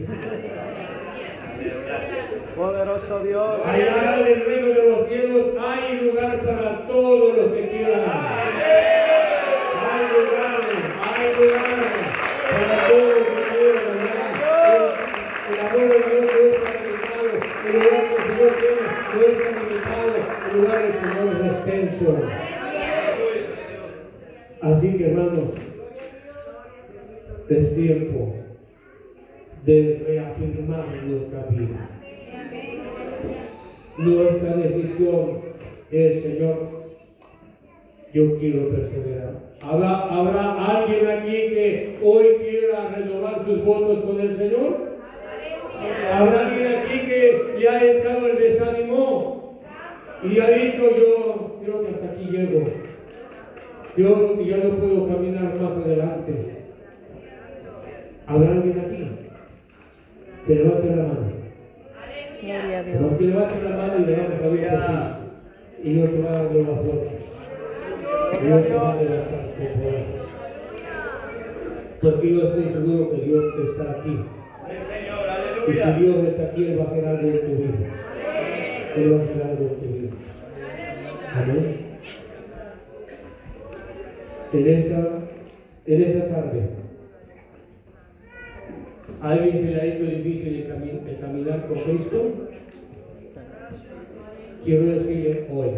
[2.57, 3.61] Poderoso Dios.
[3.65, 8.96] Allá en el reino de los cielos hay lugar para todos los que quieran.
[19.19, 20.13] Tiene no está limitado.
[20.53, 22.19] El lugar del Señor es extenso.
[24.63, 25.51] Así que hermanos,
[27.49, 28.35] es tiempo
[29.65, 31.91] de reafirmar nuestra vida.
[33.99, 35.41] Nuestra decisión
[35.91, 36.87] es, Señor,
[38.13, 39.47] yo quiero perseverar.
[39.61, 44.86] ¿Habrá, ¿Habrá alguien aquí que hoy quiera renovar sus votos con el Señor?
[46.13, 49.61] ¿Habrá alguien aquí que ya ha echado el desánimo
[50.23, 52.69] y ha dicho yo creo que hasta aquí llego?
[53.97, 56.33] Yo ya no puedo caminar más adelante.
[58.27, 59.11] ¿Habrá alguien aquí?
[60.47, 61.33] Que levante la mano.
[62.43, 62.99] Gloria a Dios.
[63.03, 65.89] Porque levante la mano y le vamos a Dios a ti.
[65.89, 67.13] Y Dios te va a dar nuevas fuerzas.
[68.43, 69.47] Dios te va a levantar.
[72.03, 74.17] Porque yo estoy seguro que Dios está aquí.
[75.69, 77.91] Y si Dios está aquí, Él va a hacer algo en tu vida.
[78.97, 80.11] Él va a hacer algo en tu vida.
[81.35, 81.77] Amén.
[84.53, 85.19] En esta,
[85.87, 86.61] en esta tarde,
[89.21, 92.33] ¿a alguien se le ha hecho difícil el, cami- el caminar con Cristo?
[94.65, 95.71] Quiero decirle hoy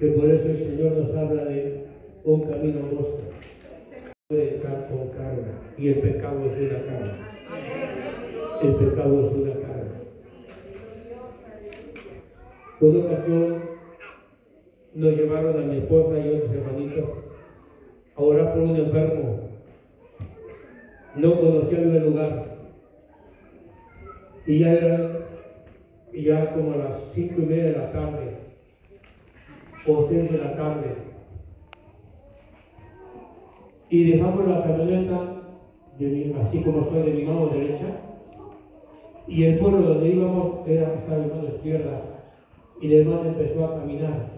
[0.00, 1.84] que por eso el Señor nos habla de
[2.24, 3.20] un camino angosto.
[4.28, 7.16] Puede entrar con carga y el pecado es una carga.
[8.60, 10.00] El pecado es una carga.
[12.80, 13.62] Una ocasión
[14.94, 17.08] nos llevaron a mi esposa y otros hermanitos
[18.16, 19.48] a orar por un enfermo.
[21.14, 22.56] No conocía yo el lugar.
[24.44, 25.20] Y ya era
[26.12, 28.38] ya como a las cinco y media de la tarde
[29.86, 31.05] o seis de la tarde.
[33.88, 34.62] Y dejamos la
[36.08, 37.86] mi- así como estoy de mi mano derecha.
[39.28, 42.02] Y el pueblo donde íbamos era estaba en mano izquierda.
[42.80, 44.36] Y el empezó a caminar.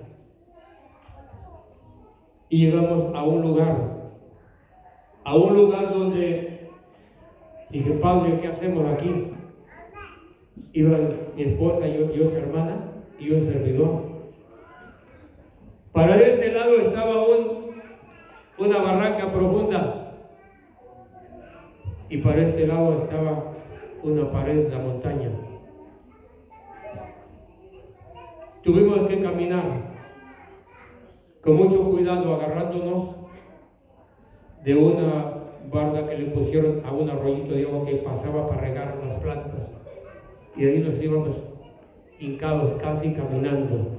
[2.51, 4.13] Y llegamos a un lugar,
[5.25, 6.81] a un lugar donde
[7.71, 9.27] dije, Padre, ¿qué hacemos aquí?
[10.73, 10.99] Iba
[11.37, 14.09] mi esposa y yo, y hermana y un servidor.
[15.93, 17.58] Para este lado estaba un,
[18.59, 20.13] una barranca profunda
[22.09, 23.53] y para este lado estaba
[24.03, 25.31] una pared de la montaña.
[28.63, 29.63] Tuvimos que caminar
[31.43, 33.17] con mucho cuidado agarrándonos
[34.65, 35.35] de una
[35.73, 39.69] barda que le pusieron a un arroyito de agua que pasaba para regar las plantas.
[40.57, 41.37] Y ahí nos íbamos
[42.19, 43.99] hincados casi caminando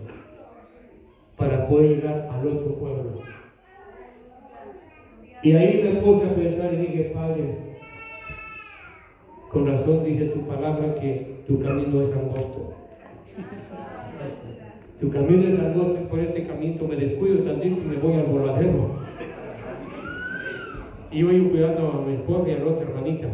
[1.38, 3.38] para poder llegar al otro pueblo.
[5.41, 7.55] Y ahí me puse a pensar y dije, Padre,
[9.49, 12.73] con razón dice tu palabra que tu camino es angosto.
[14.99, 18.25] Tu camino es angosto y por este camino me descuido tantito y me voy al
[18.25, 18.99] voladero.
[21.11, 23.29] Iba yo cuidando a mi esposa y a la otra hermanita.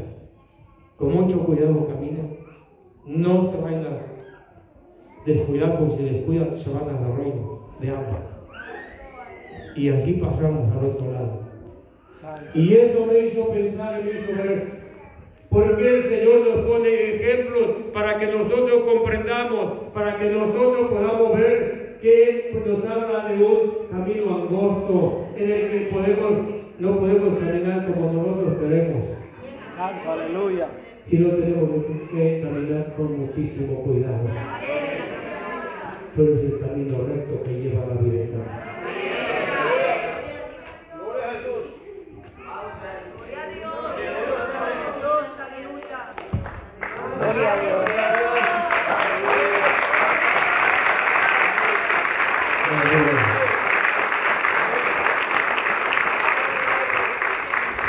[0.98, 2.38] con mucho cuidado caminen.
[3.06, 8.20] No se vayan a descuidar, porque si descuidan se van al arroyo de agua.
[9.76, 11.45] Y así pasamos al otro lado.
[12.54, 14.86] Y eso me hizo pensar y me hizo ver
[15.50, 21.38] por qué el Señor nos pone ejemplos para que nosotros comprendamos, para que nosotros podamos
[21.38, 26.32] ver que nos habla de un camino angosto en el que podemos,
[26.80, 29.04] no podemos caminar como nosotros queremos,
[30.08, 30.68] aleluya.
[31.10, 31.70] sino tenemos
[32.12, 34.28] que caminar con muchísimo cuidado.
[36.16, 38.26] Pero es el camino recto que lleva a la vida
[47.36, 47.86] Gloria a Dios.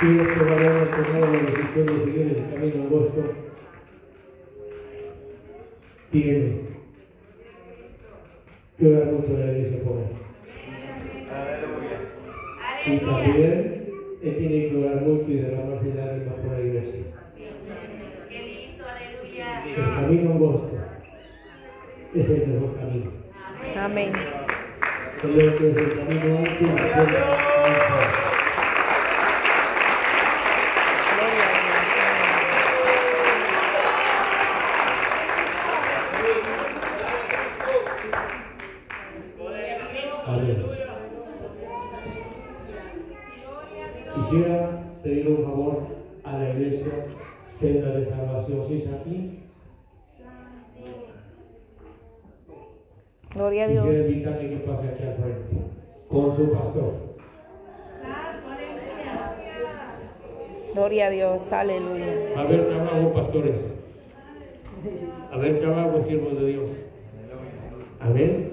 [0.00, 3.22] Si este varón ha tomado la decisión de seguir el camino angosto,
[6.10, 6.46] tiene
[8.78, 10.08] que orar mucho a la iglesia por él.
[12.84, 13.90] Y también
[14.22, 17.15] él tiene que orar mucho y derramarse lágrimas por la iglesia.
[19.36, 20.78] El camino angosto
[22.14, 23.10] es el mejor camino.
[23.78, 24.12] Amén.
[25.22, 26.64] El otro es el camino ancho
[48.46, 49.38] 006 aquí.
[53.34, 53.84] Gloria a Dios.
[53.84, 55.56] Quisiera invitarle que pase aquí al frente
[56.08, 57.06] con su pastor.
[60.72, 62.06] Gloria a Dios, aleluya.
[62.36, 63.56] A ver trabajo, pastores.
[65.32, 66.70] A ver trabajo, siervos de Dios.
[68.00, 68.50] A ver.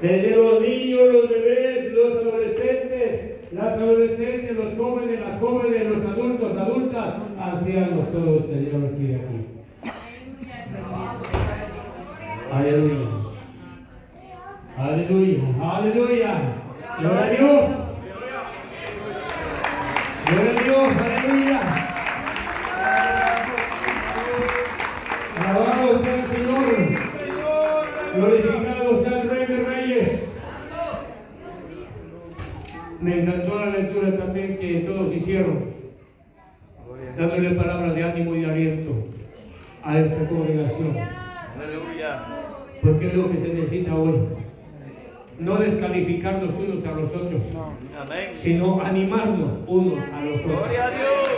[0.00, 6.56] Desde los niños, los bebés, los adolescentes, las adolescentes, los jóvenes, las jóvenes, los adultos,
[6.56, 7.14] adultas,
[7.52, 9.46] ancianos, todos el Señor quiere aquí.
[12.52, 13.08] Aleluya.
[14.76, 15.38] Aleluya.
[15.60, 16.32] Aleluya.
[16.98, 17.64] Gloria a Dios.
[20.26, 20.88] Gloria a Dios.
[21.02, 21.47] Aleluya.
[37.18, 38.92] Dándole palabras de ánimo y de aliento
[39.82, 40.96] a esta congregación.
[40.96, 42.22] Aleluya.
[42.80, 44.20] Porque es lo que se necesita hoy.
[45.40, 47.42] No descalificar los unos a los otros,
[48.00, 48.30] Amén.
[48.34, 50.58] sino animarnos unos a los otros.
[50.58, 51.28] Gloria a Dios.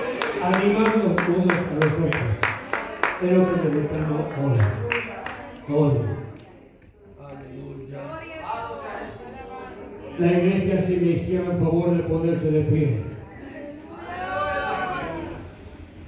[0.43, 2.23] Animarnos unos a los otros.
[3.23, 4.23] Es lo que necesitamos
[5.69, 5.75] hoy.
[5.75, 5.93] Hoy.
[10.19, 13.10] La iglesia se me hiciera el favor de ponerse de pie.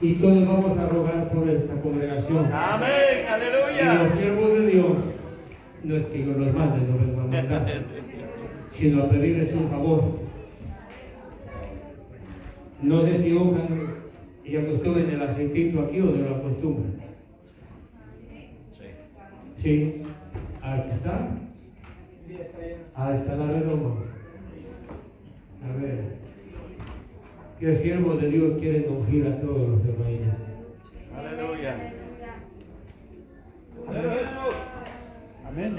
[0.02, 2.52] Y todos vamos a rogar por esta congregación.
[2.52, 2.90] Amén.
[3.20, 4.16] Y los Aleluya.
[4.16, 4.92] siervos de Dios,
[5.84, 7.84] no es que yo los mande, no va a mandar,
[8.72, 10.02] sino a pedirles un favor.
[12.82, 13.38] No sé si
[14.44, 16.94] y acostumbren el aceitito aquí o no lo acostumbran.
[19.62, 20.02] Sí.
[20.60, 21.28] Aquí está.
[22.96, 23.94] Ahí está la redoma.
[25.62, 26.21] A ver.
[27.62, 30.34] Que siervos de Dios quieren ungir a todos los hermanos.
[31.16, 31.92] Aleluya.
[35.46, 35.76] Amén.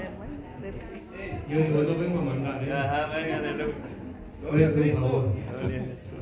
[1.50, 2.72] Yo digo, no vengo a mandar, ¿eh?
[2.72, 3.74] A favor.
[4.40, 6.14] Gloria a Jesús.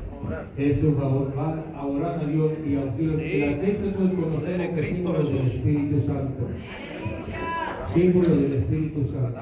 [0.57, 2.81] Es un favor, van a orar a Dios y a.
[2.97, 3.41] Sí.
[3.41, 5.55] El aceite es conocer el Cristo símbolo del Jesús.
[5.55, 6.49] Espíritu Santo.
[7.93, 9.39] Símbolo del Espíritu Santo.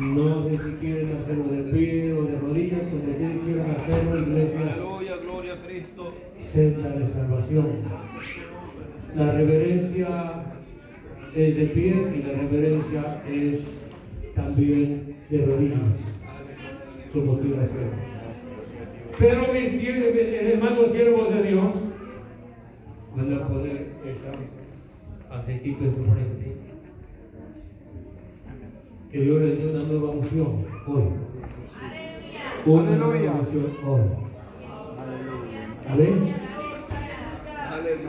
[0.00, 4.60] No sé si quieren hacerlo de pie o de rodillas, como ustedes quieran hacerlo, iglesia,
[4.60, 5.16] Aleluya.
[5.16, 6.14] Gloria a Cristo.
[6.52, 7.66] senda de salvación.
[9.16, 10.44] La reverencia
[11.34, 13.60] es de pie y la reverencia es
[14.36, 15.78] también de rodillas,
[17.12, 17.88] como quiera hacer.
[19.18, 21.74] Pero mis hermanos siervos de Dios
[23.16, 26.47] van a poner esa aceitito en su frente
[29.10, 31.02] que Dios le dé una nueva unción hoy.
[32.66, 33.06] Una Aleluya.
[33.06, 34.00] nueva unción hoy.
[35.88, 36.34] Amén.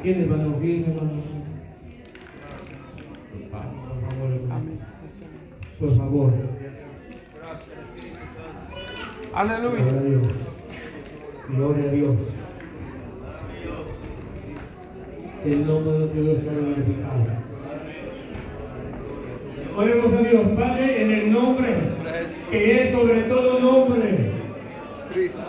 [0.02, 0.56] ¿Quién hermano?
[0.60, 1.12] ¿Quién hermano?
[5.80, 6.34] Por favor.
[9.34, 9.84] Aleluya.
[9.86, 10.28] Gloria a Dios.
[11.50, 12.16] Gloria a Dios.
[15.45, 17.49] El nombre de Dios será glorificado.
[19.76, 21.76] Oremos a Dios, Padre, en el nombre
[22.52, 24.32] que es sobre todo nombre,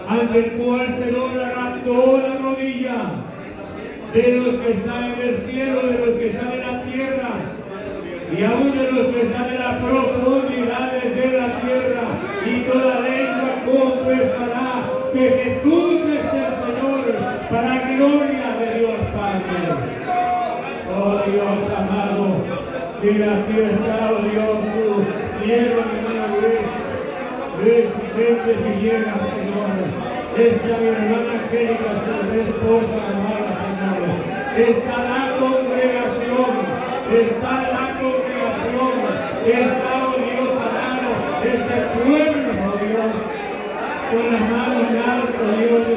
[0.09, 3.12] ante el cual se doblará toda rodilla
[4.12, 7.31] de los que están en el cielo, de los que están en la tierra
[8.37, 12.03] y aún de los que están en las profundidades de la tierra
[12.47, 17.01] y toda lengua confesará que Jesús es el Señor
[17.51, 19.91] para gloria de Dios Padre.
[20.93, 22.70] Oh Dios amado
[23.01, 29.70] que la fiesta Dios tu lleva hermana Luis, Luis y llega, Señor.
[30.36, 31.90] Esta mi hermana Angélica
[32.30, 34.11] vez por amada, Señor.
[34.68, 36.53] Está la congregación,
[37.11, 38.92] está la congregación,
[39.46, 41.11] está, oh Dios, alado,
[41.42, 43.12] este pueblo, oh Dios,
[44.11, 45.89] con las manos en alto, Dios.